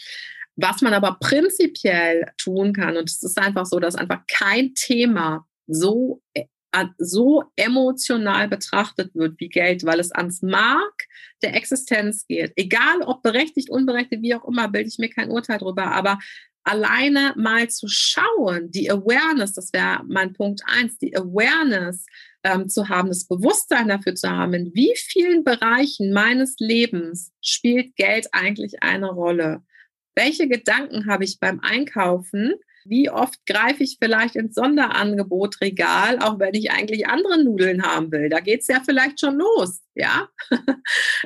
[0.60, 5.46] Was man aber prinzipiell tun kann, und es ist einfach so, dass einfach kein Thema
[5.66, 6.44] so, äh,
[6.98, 11.04] so emotional betrachtet wird wie Geld, weil es ans Mark
[11.42, 12.52] der Existenz geht.
[12.56, 16.18] Egal ob berechtigt, unberechtigt, wie auch immer, bilde ich mir kein Urteil drüber, aber
[16.62, 22.04] alleine mal zu schauen, die Awareness, das wäre mein Punkt eins, die Awareness
[22.44, 27.96] ähm, zu haben, das Bewusstsein dafür zu haben, in wie vielen Bereichen meines Lebens spielt
[27.96, 29.62] Geld eigentlich eine Rolle
[30.14, 32.54] welche Gedanken habe ich beim Einkaufen?
[32.84, 38.30] Wie oft greife ich vielleicht ins Sonderangebotregal, auch wenn ich eigentlich andere Nudeln haben will?
[38.30, 40.28] Da geht es ja vielleicht schon los ja.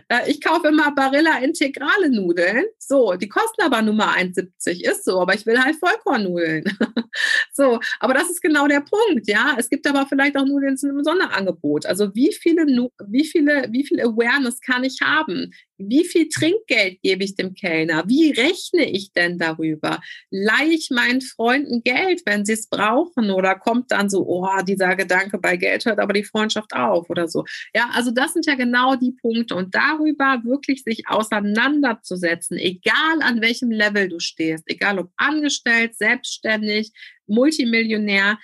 [0.08, 2.64] Äh, ich kaufe immer Barilla integrale Nudeln.
[2.78, 6.64] So, die kosten aber nur mal 1,70, ist so, aber ich will halt Vollkornnudeln.
[7.52, 9.56] so, aber das ist genau der Punkt, ja.
[9.58, 11.86] Es gibt aber vielleicht auch Nudeln einem Sonderangebot.
[11.86, 12.66] Also wie viele,
[13.06, 15.52] wie viele, wie viel Awareness kann ich haben?
[15.76, 18.04] Wie viel Trinkgeld gebe ich dem Kellner?
[18.06, 20.00] Wie rechne ich denn darüber?
[20.30, 23.30] Leihe ich meinen Freunden Geld, wenn sie es brauchen?
[23.30, 27.26] Oder kommt dann so, oh, dieser Gedanke bei Geld hört aber die Freundschaft auf oder
[27.26, 27.44] so?
[27.74, 33.40] Ja, also das sind ja genau die Punkte und darüber wirklich sich auseinanderzusetzen, egal an
[33.40, 36.92] welchem Level du stehst, egal ob angestellt, selbstständig,
[37.26, 38.38] Multimillionär,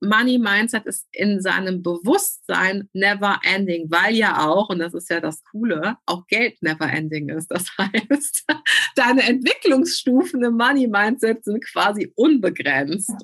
[0.00, 5.20] Money Mindset ist in seinem Bewusstsein never ending, weil ja auch, und das ist ja
[5.20, 7.50] das Coole, auch Geld never ending ist.
[7.50, 8.44] Das heißt,
[8.94, 13.12] deine Entwicklungsstufen im Money Mindset sind quasi unbegrenzt.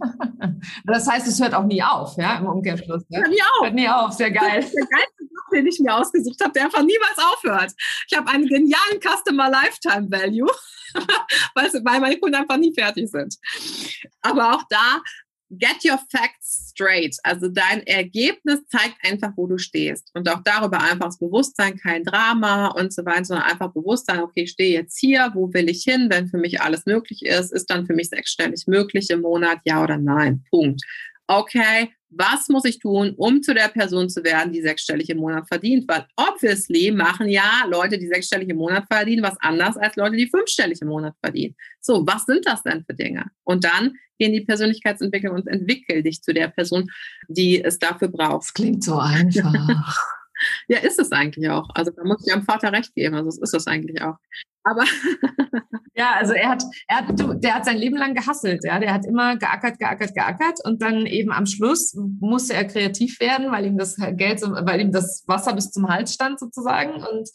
[0.85, 3.03] Das heißt, es hört auch nie auf, ja, im Umkehrschluss.
[3.09, 3.21] Ja?
[3.21, 3.65] Hört nie auf.
[3.65, 4.61] Hört nie auf, sehr geil.
[4.61, 7.73] Der geilste Job, den ich mir ausgesucht habe, der einfach niemals aufhört.
[8.09, 10.51] Ich habe einen genialen Customer Lifetime Value,
[11.55, 13.37] weil meine Kunden einfach nie fertig sind.
[14.21, 15.03] Aber auch da
[15.59, 17.17] get your facts straight.
[17.23, 20.11] Also dein Ergebnis zeigt einfach, wo du stehst.
[20.15, 24.43] Und auch darüber einfach das Bewusstsein, kein Drama und so weiter, sondern einfach Bewusstsein, okay,
[24.43, 27.71] ich stehe jetzt hier, wo will ich hin, wenn für mich alles möglich ist, ist
[27.71, 30.45] dann für mich sechsstellig möglich im Monat, ja oder nein.
[30.51, 30.83] Punkt.
[31.27, 35.49] Okay, was muss ich tun, um zu der Person zu werden, die sechsstellig im Monat
[35.49, 35.89] verdient?
[35.89, 40.29] Weil obviously machen ja Leute, die sechsstellig im Monat verdienen, was anders als Leute, die
[40.29, 41.55] fünfstellig im Monat verdienen.
[41.81, 43.27] So, was sind das denn für Dinge?
[43.45, 46.91] Und dann geh in die Persönlichkeitsentwicklung und entwickel dich zu der Person,
[47.29, 48.45] die es dafür braucht.
[48.45, 49.99] Das klingt so einfach.
[50.69, 51.69] Ja, ist es eigentlich auch.
[51.75, 53.15] Also da muss ich am Vater recht geben.
[53.15, 54.17] Also es ist es eigentlich auch.
[54.65, 54.85] Aber
[55.95, 58.79] ja, also er hat, er hat, du, der hat sein Leben lang gehasselt, ja.
[58.79, 63.51] Der hat immer geackert, geackert, geackert und dann eben am Schluss musste er kreativ werden,
[63.51, 67.29] weil ihm das Geld, weil ihm das Wasser bis zum Hals stand sozusagen und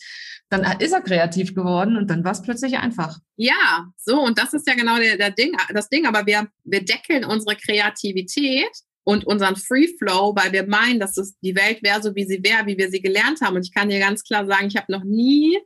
[0.49, 3.19] dann ist er kreativ geworden und dann war es plötzlich einfach.
[3.35, 6.05] Ja, so und das ist ja genau der, der Ding, das Ding.
[6.05, 8.71] Aber wir wir deckeln unsere Kreativität
[9.07, 12.43] und unseren Free Flow, weil wir meinen, dass es die Welt wäre so, wie sie
[12.43, 13.55] wäre, wie wir sie gelernt haben.
[13.55, 15.57] Und ich kann dir ganz klar sagen, ich habe noch nie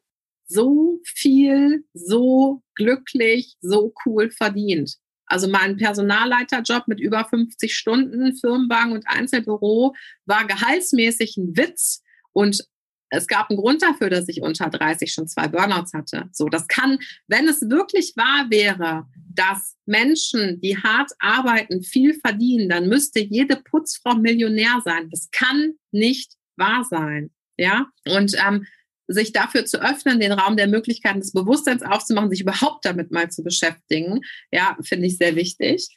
[0.45, 4.95] so viel, so glücklich, so cool verdient.
[5.25, 9.95] Also mein Personalleiterjob mit über 50 Stunden, Firmenwagen und Einzelbüro
[10.27, 12.63] war gehaltsmäßig ein Witz und
[13.11, 16.29] es gab einen Grund dafür, dass ich unter 30 schon zwei Burnouts hatte.
[16.31, 16.97] So, das kann,
[17.27, 23.57] wenn es wirklich wahr wäre, dass Menschen, die hart arbeiten, viel verdienen, dann müsste jede
[23.57, 25.09] Putzfrau Millionär sein.
[25.09, 27.31] Das kann nicht wahr sein.
[27.57, 28.65] Ja, und ähm,
[29.07, 33.29] sich dafür zu öffnen, den Raum der Möglichkeiten des Bewusstseins aufzumachen, sich überhaupt damit mal
[33.29, 34.21] zu beschäftigen,
[34.51, 35.89] ja, finde ich sehr wichtig.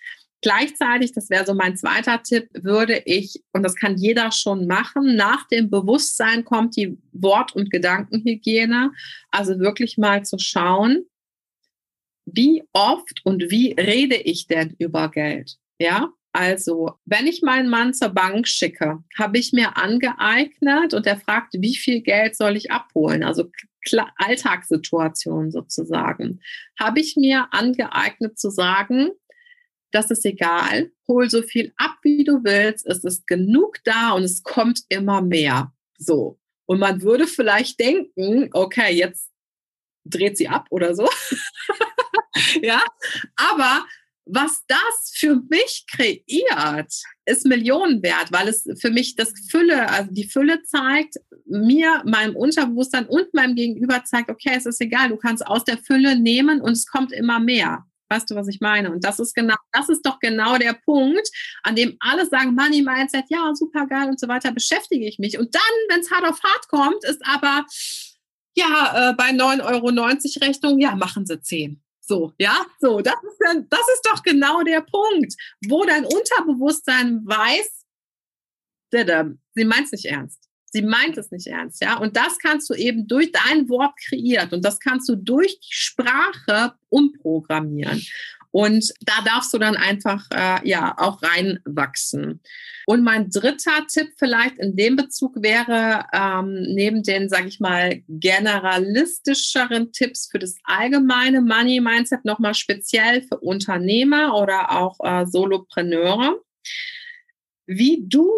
[0.44, 5.16] Gleichzeitig, das wäre so mein zweiter Tipp, würde ich, und das kann jeder schon machen,
[5.16, 8.92] nach dem Bewusstsein kommt die Wort- und Gedankenhygiene.
[9.30, 11.06] Also wirklich mal zu schauen,
[12.26, 15.56] wie oft und wie rede ich denn über Geld?
[15.78, 21.16] Ja, also, wenn ich meinen Mann zur Bank schicke, habe ich mir angeeignet und er
[21.16, 23.22] fragt, wie viel Geld soll ich abholen?
[23.22, 23.50] Also
[24.16, 26.40] Alltagssituationen sozusagen.
[26.78, 29.10] Habe ich mir angeeignet zu sagen,
[29.94, 34.22] das ist egal, hol so viel ab, wie du willst, es ist genug da und
[34.22, 35.72] es kommt immer mehr.
[35.98, 36.38] So.
[36.66, 39.30] Und man würde vielleicht denken, okay, jetzt
[40.04, 41.08] dreht sie ab oder so.
[42.62, 42.82] ja,
[43.36, 43.86] aber
[44.26, 46.92] was das für mich kreiert,
[47.26, 52.34] ist Millionen wert, weil es für mich das Fülle, also die Fülle zeigt, mir, meinem
[52.34, 56.62] Unterbewusstsein und meinem Gegenüber zeigt, okay, es ist egal, du kannst aus der Fülle nehmen
[56.62, 57.84] und es kommt immer mehr.
[58.08, 58.90] Weißt du, was ich meine?
[58.92, 61.28] Und das ist genau, das ist doch genau der Punkt,
[61.62, 65.38] an dem alle sagen, Money Mindset, ja, super geil und so weiter, beschäftige ich mich.
[65.38, 67.64] Und dann, wenn es hart auf hart kommt, ist aber,
[68.56, 71.80] ja, äh, bei 9,90 Euro Rechnung, ja, machen sie 10.
[72.00, 75.34] So, ja, so, das ist, dann, das ist doch genau der Punkt,
[75.66, 77.84] wo dein Unterbewusstsein weiß,
[78.92, 80.43] sie meint es nicht ernst.
[80.74, 81.98] Sie meint es nicht ernst, ja.
[81.98, 85.72] Und das kannst du eben durch dein Wort kreiert und das kannst du durch die
[85.72, 88.04] Sprache umprogrammieren.
[88.50, 92.40] Und da darfst du dann einfach äh, ja auch reinwachsen.
[92.86, 98.02] Und mein dritter Tipp vielleicht in dem Bezug wäre, ähm, neben den, sage ich mal,
[98.08, 106.40] generalistischeren Tipps für das allgemeine Money Mindset nochmal speziell für Unternehmer oder auch äh, Solopreneure,
[107.66, 108.28] wie du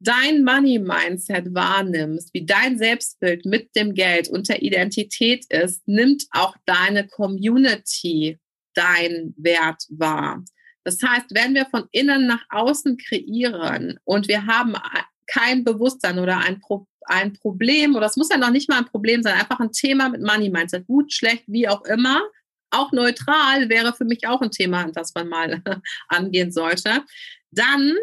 [0.00, 6.56] dein Money-Mindset wahrnimmst, wie dein Selbstbild mit dem Geld und der Identität ist, nimmt auch
[6.64, 8.38] deine Community
[8.74, 10.42] dein Wert wahr.
[10.84, 14.74] Das heißt, wenn wir von innen nach außen kreieren und wir haben
[15.26, 18.86] kein Bewusstsein oder ein, Pro ein Problem, oder es muss ja noch nicht mal ein
[18.86, 22.22] Problem sein, einfach ein Thema mit Money Mindset, gut, schlecht, wie auch immer,
[22.70, 25.62] auch neutral wäre für mich auch ein Thema, das man mal
[26.08, 27.04] angehen sollte,
[27.50, 27.94] dann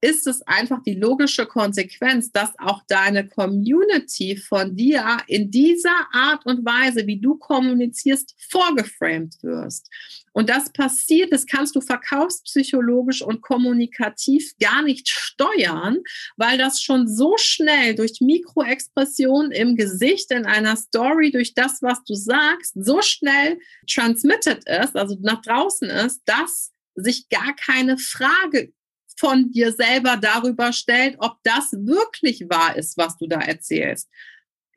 [0.00, 6.46] ist es einfach die logische Konsequenz, dass auch deine Community von dir in dieser Art
[6.46, 9.90] und Weise, wie du kommunizierst, vorgeframed wirst.
[10.32, 15.98] Und das passiert, das kannst du verkaufspsychologisch und kommunikativ gar nicht steuern,
[16.36, 22.04] weil das schon so schnell durch Mikroexpression im Gesicht, in einer Story, durch das, was
[22.04, 23.58] du sagst, so schnell
[23.90, 28.72] transmitted ist, also nach draußen ist, dass sich gar keine Frage
[29.18, 34.08] von dir selber darüber stellt, ob das wirklich wahr ist, was du da erzählst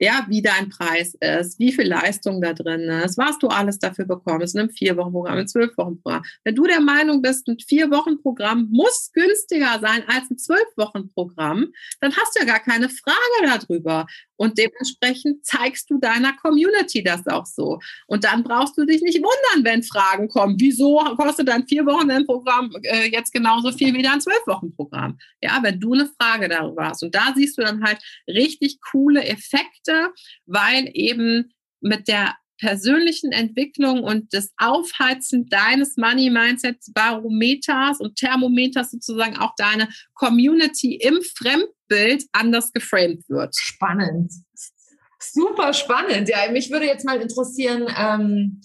[0.02, 4.06] ja, wie dein Preis ist, wie viel Leistung da drin ist, was du alles dafür
[4.06, 6.24] bekommst, in einem Vier-Wochen-Programm, in Zwölf-Wochen-Programm.
[6.44, 12.36] Wenn du der Meinung bist, ein Vier-Wochen-Programm muss günstiger sein als ein Zwölf-Wochen-Programm, dann hast
[12.36, 14.08] du ja gar keine Frage darüber.
[14.42, 17.80] Und dementsprechend zeigst du deiner Community das auch so.
[18.08, 20.56] Und dann brauchst du dich nicht wundern, wenn Fragen kommen.
[20.60, 25.20] Wieso kostet dein Vier-Wochen-Programm äh, jetzt genauso viel wie dein Zwölf-Wochen-Programm?
[25.42, 27.04] Ja, wenn du eine Frage darüber hast.
[27.04, 30.12] Und da siehst du dann halt richtig coole Effekte
[30.46, 38.92] weil eben mit der persönlichen Entwicklung und das Aufheizen deines Money Mindsets, Barometers und Thermometers
[38.92, 43.56] sozusagen auch deine Community im Fremdbild anders geframed wird.
[43.58, 44.32] Spannend.
[45.20, 46.30] Super spannend.
[46.30, 48.62] Ja, mich würde jetzt mal interessieren, ähm,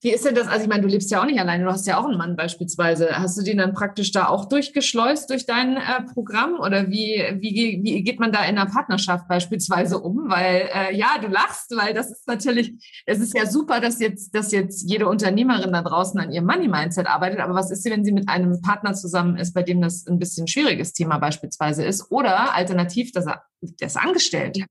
[0.00, 0.46] Wie ist denn das?
[0.46, 2.36] Also ich meine, du lebst ja auch nicht alleine, du hast ja auch einen Mann
[2.36, 3.18] beispielsweise.
[3.18, 6.60] Hast du den dann praktisch da auch durchgeschleust durch dein äh, Programm?
[6.60, 10.28] Oder wie, wie, wie geht man da in einer Partnerschaft beispielsweise um?
[10.28, 12.74] Weil äh, ja, du lachst, weil das ist natürlich,
[13.06, 17.08] es ist ja super, dass jetzt, dass jetzt jede Unternehmerin da draußen an ihrem Money-Mindset
[17.08, 17.40] arbeitet.
[17.40, 20.46] Aber was ist, wenn sie mit einem Partner zusammen ist, bei dem das ein bisschen
[20.46, 22.12] schwieriges Thema beispielsweise ist?
[22.12, 24.64] Oder alternativ, dass er, der ist angestellt.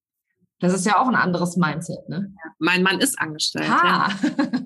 [0.60, 2.34] Das ist ja auch ein anderes Mindset, ne?
[2.34, 3.70] Ja, mein Mann ist angestellt.
[3.70, 4.10] Ha.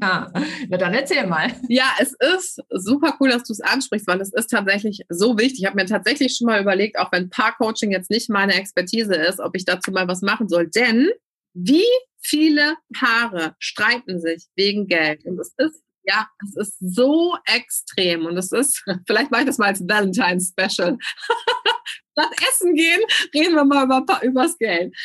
[0.02, 0.32] Ja.
[0.70, 1.52] Na dann erzähl mal.
[1.68, 5.60] Ja, es ist super cool, dass du es ansprichst, weil es ist tatsächlich so wichtig.
[5.60, 9.42] Ich habe mir tatsächlich schon mal überlegt, auch wenn Paarcoaching jetzt nicht meine Expertise ist,
[9.42, 10.70] ob ich dazu mal was machen soll.
[10.70, 11.10] Denn
[11.54, 11.88] wie
[12.22, 15.26] viele Paare streiten sich wegen Geld?
[15.26, 19.58] Und es ist ja, es ist so extrem und es ist, vielleicht mache ich das
[19.58, 20.98] mal als Valentine's Special.
[22.12, 23.02] Statt Essen gehen,
[23.34, 24.96] reden wir mal über, übers Geld.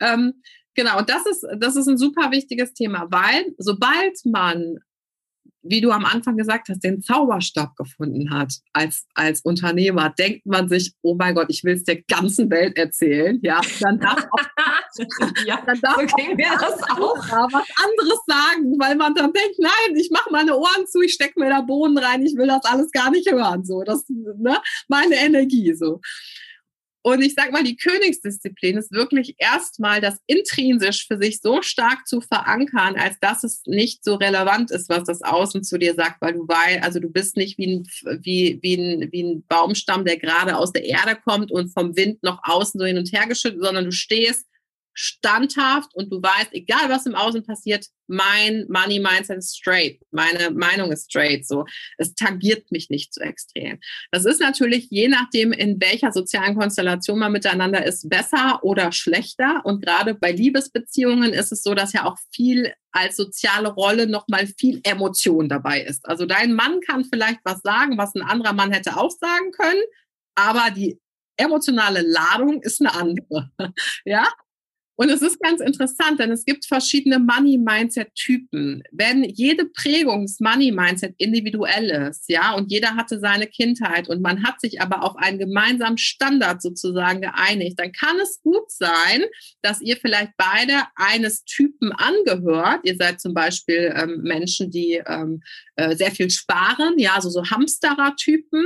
[0.00, 0.42] Ähm,
[0.74, 4.78] genau, und das ist, das ist ein super wichtiges Thema, weil sobald man
[5.68, 10.68] wie du am Anfang gesagt hast, den Zauberstab gefunden hat als, als Unternehmer, denkt man
[10.68, 13.38] sich, oh mein Gott, ich will es der ganzen Welt erzählen.
[13.42, 14.96] Ja, dann darf auch,
[15.46, 17.52] ja, dann darf so auch, das auch.
[17.52, 21.38] was anderes sagen, weil man dann denkt, nein, ich mache meine Ohren zu, ich stecke
[21.40, 23.64] mir da Bohnen rein, ich will das alles gar nicht hören.
[23.64, 24.58] So, das, ne,
[24.88, 26.00] meine Energie so.
[27.06, 32.04] Und ich sage mal, die Königsdisziplin ist wirklich erstmal das intrinsisch für sich so stark
[32.04, 36.20] zu verankern, als dass es nicht so relevant ist, was das Außen zu dir sagt,
[36.20, 37.88] weil du weißt, also du bist nicht wie ein,
[38.24, 42.24] wie, wie, ein, wie ein Baumstamm, der gerade aus der Erde kommt und vom Wind
[42.24, 44.44] noch außen so hin und her geschüttet, sondern du stehst
[44.96, 50.50] standhaft und du weißt, egal was im Außen passiert, mein Money Mindset ist straight, meine
[50.50, 51.66] Meinung ist straight, so.
[51.98, 53.78] Es tangiert mich nicht so extrem.
[54.10, 59.60] Das ist natürlich je nachdem, in welcher sozialen Konstellation man miteinander ist, besser oder schlechter.
[59.64, 64.46] Und gerade bei Liebesbeziehungen ist es so, dass ja auch viel als soziale Rolle nochmal
[64.46, 66.06] viel Emotion dabei ist.
[66.08, 69.82] Also dein Mann kann vielleicht was sagen, was ein anderer Mann hätte auch sagen können,
[70.34, 70.98] aber die
[71.36, 73.50] emotionale Ladung ist eine andere.
[74.04, 74.26] Ja,
[74.96, 78.82] und es ist ganz interessant, denn es gibt verschiedene Money-Mindset-Typen.
[78.90, 84.42] Wenn jede Prägung des Money-Mindset individuell ist, ja, und jeder hatte seine Kindheit und man
[84.42, 89.24] hat sich aber auf einen gemeinsamen Standard sozusagen geeinigt, dann kann es gut sein,
[89.60, 92.80] dass ihr vielleicht beide eines Typen angehört.
[92.84, 95.42] Ihr seid zum Beispiel ähm, Menschen, die ähm,
[95.76, 98.64] äh, sehr viel sparen, ja, also so Hamsterer-Typen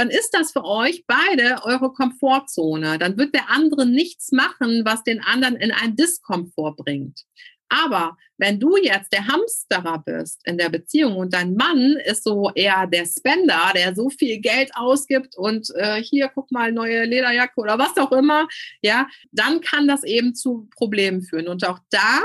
[0.00, 2.98] dann ist das für euch beide eure Komfortzone.
[2.98, 7.26] Dann wird der andere nichts machen, was den anderen in einen Diskomfort bringt.
[7.68, 12.50] Aber wenn du jetzt der Hamsterer bist in der Beziehung und dein Mann ist so
[12.54, 17.60] eher der Spender, der so viel Geld ausgibt und äh, hier guck mal neue Lederjacke
[17.60, 18.48] oder was auch immer,
[18.80, 21.46] ja, dann kann das eben zu Problemen führen.
[21.46, 22.22] Und auch da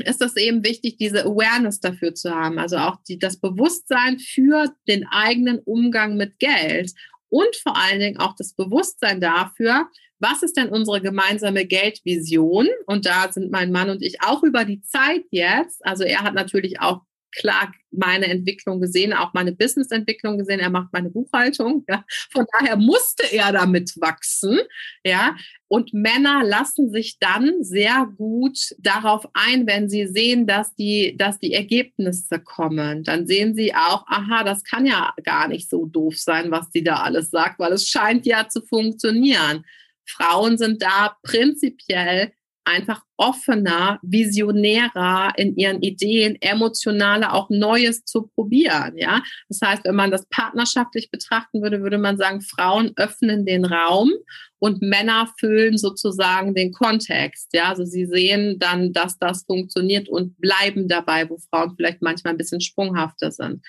[0.00, 4.74] ist es eben wichtig, diese Awareness dafür zu haben, also auch die, das Bewusstsein für
[4.88, 6.92] den eigenen Umgang mit Geld
[7.28, 9.88] und vor allen Dingen auch das Bewusstsein dafür,
[10.18, 12.68] was ist denn unsere gemeinsame Geldvision?
[12.86, 16.34] Und da sind mein Mann und ich auch über die Zeit jetzt, also er hat
[16.34, 17.02] natürlich auch
[17.36, 20.60] klar meine Entwicklung gesehen, auch meine Business-Entwicklung gesehen.
[20.60, 21.84] Er macht meine Buchhaltung.
[21.88, 22.04] Ja.
[22.30, 24.58] Von daher musste er damit wachsen.
[25.04, 25.36] Ja.
[25.68, 31.38] Und Männer lassen sich dann sehr gut darauf ein, wenn sie sehen, dass die, dass
[31.38, 33.02] die Ergebnisse kommen.
[33.04, 36.84] Dann sehen sie auch, aha, das kann ja gar nicht so doof sein, was die
[36.84, 39.64] da alles sagt, weil es scheint ja zu funktionieren.
[40.04, 42.32] Frauen sind da prinzipiell
[42.66, 48.98] einfach offener, visionärer in ihren Ideen, emotionaler auch Neues zu probieren.
[48.98, 53.64] Ja, das heißt, wenn man das partnerschaftlich betrachten würde, würde man sagen, Frauen öffnen den
[53.64, 54.12] Raum
[54.58, 57.52] und Männer füllen sozusagen den Kontext.
[57.52, 62.34] Ja, also sie sehen dann, dass das funktioniert und bleiben dabei, wo Frauen vielleicht manchmal
[62.34, 63.64] ein bisschen sprunghafter sind.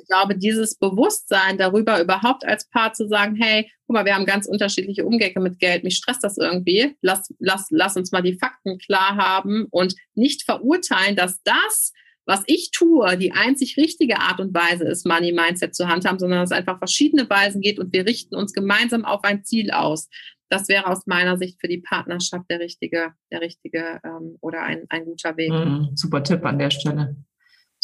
[0.00, 4.26] Ich glaube, dieses Bewusstsein darüber überhaupt als Paar zu sagen, hey, guck mal, wir haben
[4.26, 8.38] ganz unterschiedliche Umgänge mit Geld, mich stresst das irgendwie, lass, lass, lass uns mal die
[8.38, 11.92] Fakten klar haben und nicht verurteilen, dass das,
[12.24, 16.40] was ich tue, die einzig richtige Art und Weise ist, Money Mindset zu handhaben, sondern
[16.40, 20.08] dass es einfach verschiedene Weisen geht und wir richten uns gemeinsam auf ein Ziel aus.
[20.48, 24.86] Das wäre aus meiner Sicht für die Partnerschaft der richtige, der richtige ähm, oder ein,
[24.88, 25.50] ein guter Weg.
[25.50, 27.16] Mhm, super Tipp an der Stelle.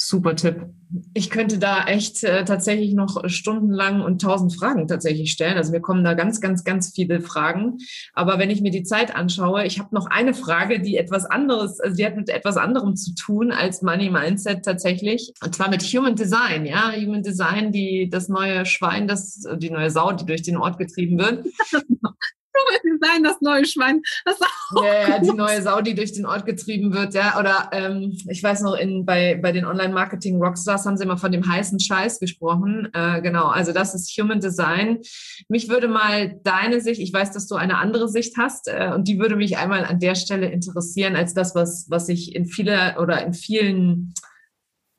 [0.05, 0.67] Super Tipp.
[1.15, 5.57] Ich könnte da echt äh, tatsächlich noch stundenlang und tausend Fragen tatsächlich stellen.
[5.57, 7.79] Also mir kommen da ganz, ganz, ganz viele Fragen.
[8.13, 11.79] Aber wenn ich mir die Zeit anschaue, ich habe noch eine Frage, die etwas anderes,
[11.79, 15.33] also die hat mit etwas anderem zu tun als Money Mindset tatsächlich.
[15.41, 16.67] Und zwar mit Human Design.
[16.67, 20.79] Ja, Human Design, die das neue Schwein, das die neue Sau, die durch den Ort
[20.79, 21.47] getrieben wird.
[22.85, 24.03] Design, das neue Schwein.
[24.25, 24.39] Das
[24.83, 27.39] ja, ja, die neue Sau, die durch den Ort getrieben wird, ja.
[27.39, 31.47] Oder ähm, ich weiß noch, in, bei, bei den Online-Marketing-Rockstars haben sie immer von dem
[31.47, 32.89] heißen Scheiß gesprochen.
[32.93, 35.01] Äh, genau, also das ist Human Design.
[35.49, 39.09] Mich würde mal deine Sicht, ich weiß, dass du eine andere Sicht hast, äh, und
[39.09, 42.97] die würde mich einmal an der Stelle interessieren, als das, was, was ich in viele
[43.01, 44.15] oder in vielen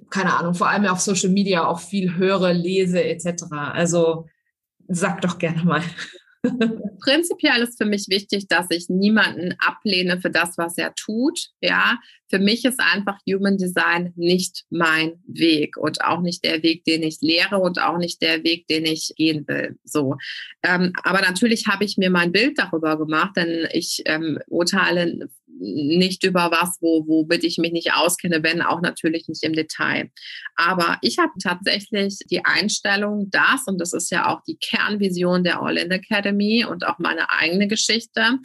[0.09, 3.45] keine Ahnung, vor allem auf Social Media auch viel höre, lese etc.
[3.51, 4.27] Also
[4.87, 5.81] sag doch gerne mal.
[6.99, 11.49] Prinzipiell ist für mich wichtig, dass ich niemanden ablehne für das, was er tut.
[11.61, 16.83] Ja, für mich ist einfach Human Design nicht mein Weg und auch nicht der Weg,
[16.83, 19.77] den ich lehre und auch nicht der Weg, den ich gehen will.
[19.85, 20.17] So,
[20.63, 25.29] ähm, aber natürlich habe ich mir mein Bild darüber gemacht, denn ich ähm, urteile
[25.59, 30.09] nicht über was, wo, womit ich mich nicht auskenne, wenn auch natürlich nicht im Detail.
[30.55, 35.61] Aber ich habe tatsächlich die Einstellung, dass, und das ist ja auch die Kernvision der
[35.61, 38.39] All-In Academy und auch meine eigene Geschichte,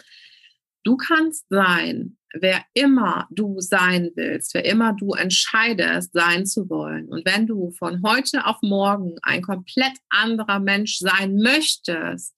[0.84, 7.08] du kannst sein, wer immer du sein willst, wer immer du entscheidest, sein zu wollen.
[7.08, 12.34] Und wenn du von heute auf morgen ein komplett anderer Mensch sein möchtest,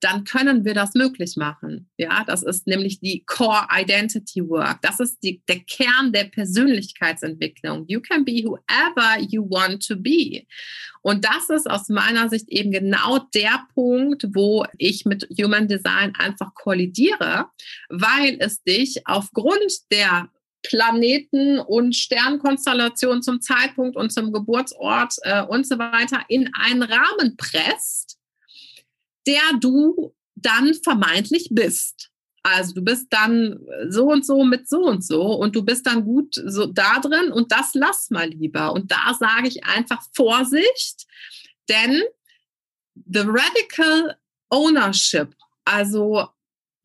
[0.00, 1.90] dann können wir das möglich machen.
[1.96, 4.80] Ja, das ist nämlich die Core Identity Work.
[4.82, 7.84] Das ist die, der Kern der Persönlichkeitsentwicklung.
[7.88, 10.44] You can be whoever you want to be.
[11.02, 16.12] Und das ist aus meiner Sicht eben genau der Punkt, wo ich mit Human Design
[16.18, 17.46] einfach kollidiere,
[17.88, 20.28] weil es dich aufgrund der
[20.62, 27.36] Planeten und Sternkonstellationen zum Zeitpunkt und zum Geburtsort äh, und so weiter in einen Rahmen
[27.36, 28.17] presst,
[29.28, 32.10] der du dann vermeintlich bist.
[32.42, 36.04] Also du bist dann so und so mit so und so und du bist dann
[36.04, 38.72] gut so da drin und das lass mal lieber.
[38.72, 41.06] Und da sage ich einfach Vorsicht,
[41.68, 42.02] denn
[42.94, 44.16] the radical
[44.48, 46.26] ownership, also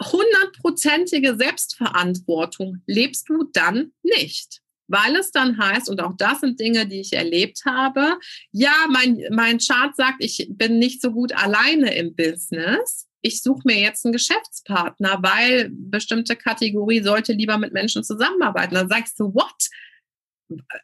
[0.03, 4.62] hundertprozentige Selbstverantwortung lebst du dann nicht
[4.93, 8.19] weil es dann heißt, und auch das sind Dinge, die ich erlebt habe,
[8.51, 13.07] ja, mein, mein Chart sagt, ich bin nicht so gut alleine im Business.
[13.21, 18.75] Ich suche mir jetzt einen Geschäftspartner, weil bestimmte Kategorie sollte lieber mit Menschen zusammenarbeiten.
[18.75, 19.69] Dann sagst du, what?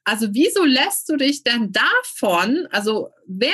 [0.03, 3.53] Also wieso lässt du dich denn davon, also wer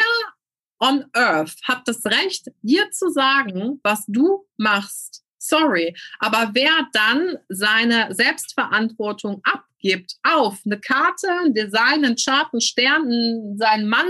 [0.79, 5.24] on earth hat das Recht, dir zu sagen, was du machst?
[5.47, 5.95] Sorry.
[6.19, 12.61] Aber wer dann seine Selbstverantwortung ab gibt auf eine Karte, ein Design, ein Chart, ein
[12.61, 14.07] Stern, sein Mann,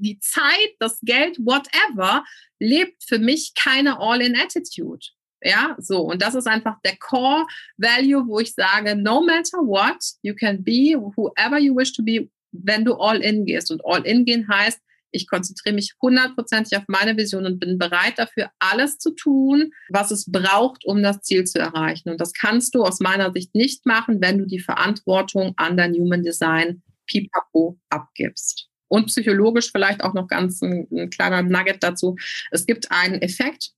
[0.00, 2.24] die Zeit, das Geld, whatever,
[2.58, 5.06] lebt für mich keine All-in-Attitude.
[5.42, 6.00] Ja, so.
[6.00, 7.46] Und das ist einfach der Core
[7.76, 12.30] Value, wo ich sage, no matter what, you can be whoever you wish to be,
[12.52, 13.70] wenn du all in gehst.
[13.70, 14.80] Und all in gehen heißt,
[15.14, 20.10] ich konzentriere mich hundertprozentig auf meine Vision und bin bereit dafür, alles zu tun, was
[20.10, 22.10] es braucht, um das Ziel zu erreichen.
[22.10, 25.94] Und das kannst du aus meiner Sicht nicht machen, wenn du die Verantwortung an dein
[25.94, 28.68] Human Design pipapo abgibst.
[28.88, 32.16] Und psychologisch vielleicht auch noch ganz ein, ein kleiner Nugget dazu.
[32.50, 33.70] Es gibt einen Effekt,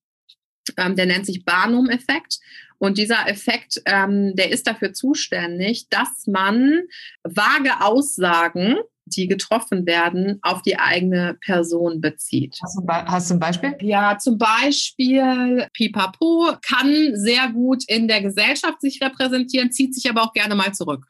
[0.76, 2.38] ähm, der nennt sich Barnum-Effekt.
[2.78, 6.82] Und dieser Effekt, ähm, der ist dafür zuständig, dass man
[7.22, 8.76] vage Aussagen
[9.06, 12.58] die getroffen werden, auf die eigene Person bezieht.
[12.62, 13.74] Hast du, ein Beispiel?
[13.80, 20.22] Ja, zum Beispiel Pipapo kann sehr gut in der Gesellschaft sich repräsentieren, zieht sich aber
[20.22, 21.06] auch gerne mal zurück.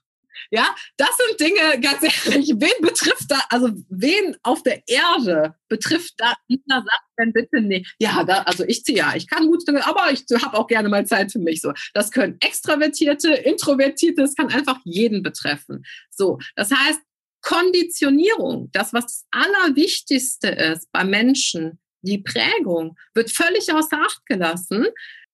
[0.50, 6.14] Ja, das sind Dinge, ganz ehrlich, wen betrifft da, also wen auf der Erde betrifft
[6.18, 7.94] da dieser Satz denn bitte nicht?
[7.98, 11.06] Ja, da, also ich ziehe ja, ich kann gut, aber ich habe auch gerne mal
[11.06, 11.60] Zeit für mich.
[11.60, 15.84] So, das können Extravertierte, Introvertierte, das kann einfach jeden betreffen.
[16.10, 17.00] So, das heißt,
[17.46, 24.86] Konditionierung, das, was das Allerwichtigste ist bei Menschen, die Prägung, wird völlig außer Acht gelassen.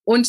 [0.04, 0.28] Und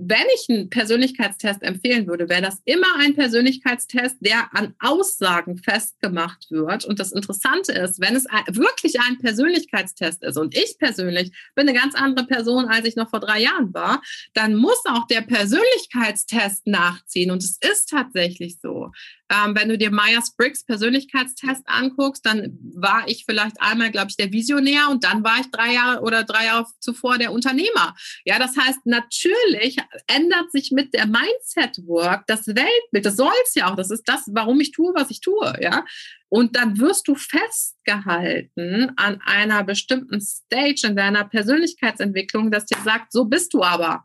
[0.00, 6.50] wenn ich einen Persönlichkeitstest empfehlen würde, wäre das immer ein Persönlichkeitstest, der an Aussagen festgemacht
[6.50, 6.84] wird.
[6.84, 11.78] Und das Interessante ist, wenn es wirklich ein Persönlichkeitstest ist und ich persönlich bin eine
[11.78, 14.02] ganz andere Person, als ich noch vor drei Jahren war,
[14.34, 17.30] dann muss auch der Persönlichkeitstest nachziehen.
[17.30, 18.90] Und es ist tatsächlich so.
[19.30, 24.32] Ähm, wenn du dir Myers-Briggs Persönlichkeitstest anguckst, dann war ich vielleicht einmal, glaube ich, der
[24.32, 27.94] Visionär und dann war ich drei Jahre oder drei Jahre zuvor der Unternehmer.
[28.24, 29.76] Ja, das heißt, natürlich
[30.06, 33.06] ändert sich mit der Mindset-Work das Weltbild.
[33.06, 33.76] Das soll es ja auch.
[33.76, 35.54] Das ist das, warum ich tue, was ich tue.
[35.60, 35.84] Ja,
[36.28, 43.12] und dann wirst du festgehalten an einer bestimmten Stage in deiner Persönlichkeitsentwicklung, dass dir sagt,
[43.12, 44.04] so bist du aber.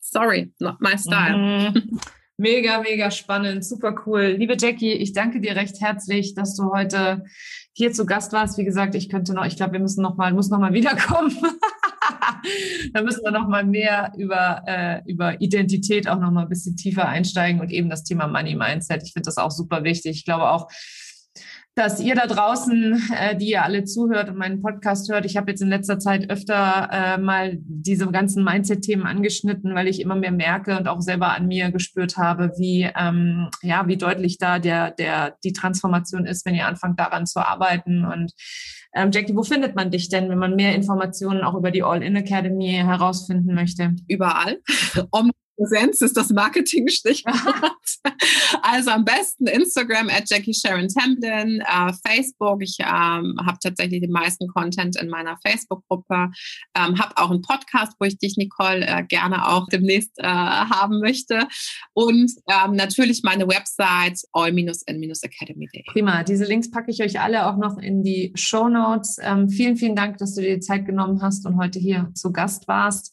[0.00, 1.36] Sorry, not my style.
[1.72, 2.00] Mhm.
[2.36, 4.34] Mega, mega spannend, super cool.
[4.36, 7.24] Liebe Jackie, ich danke dir recht herzlich, dass du heute
[7.72, 8.58] hier zu Gast warst.
[8.58, 11.32] Wie gesagt, ich könnte noch, ich glaube, wir müssen noch mal, muss noch mal wiederkommen.
[12.92, 16.74] da müssen wir noch mal mehr über, äh, über Identität auch noch mal ein bisschen
[16.74, 19.04] tiefer einsteigen und eben das Thema Money Mindset.
[19.04, 20.16] Ich finde das auch super wichtig.
[20.16, 20.68] Ich glaube auch,
[21.74, 25.50] dass ihr da draußen, äh, die ihr alle zuhört und meinen Podcast hört, ich habe
[25.50, 30.30] jetzt in letzter Zeit öfter äh, mal diese ganzen Mindset-Themen angeschnitten, weil ich immer mehr
[30.30, 34.92] merke und auch selber an mir gespürt habe, wie ähm, ja wie deutlich da der
[34.92, 38.04] der die Transformation ist, wenn ihr anfangt daran zu arbeiten.
[38.04, 38.32] Und
[38.94, 42.14] ähm, Jackie, wo findet man dich denn, wenn man mehr Informationen auch über die All-In
[42.14, 43.96] Academy herausfinden möchte?
[44.06, 44.60] Überall.
[45.56, 47.34] Präsenz ist das Marketing-Stichwort.
[48.62, 52.62] also am besten Instagram at Jackie Sharon Templin, äh, Facebook.
[52.62, 56.30] Ich ähm, habe tatsächlich den meisten Content in meiner Facebook-Gruppe.
[56.76, 61.00] Ähm, habe auch einen Podcast, wo ich dich, Nicole, äh, gerne auch demnächst äh, haben
[61.00, 61.46] möchte.
[61.92, 65.84] Und ähm, natürlich meine Website all-in-academy.de.
[65.86, 66.22] Prima.
[66.24, 69.18] Diese Links packe ich euch alle auch noch in die Show Notes.
[69.20, 72.32] Ähm, vielen, vielen Dank, dass du dir die Zeit genommen hast und heute hier zu
[72.32, 73.12] Gast warst.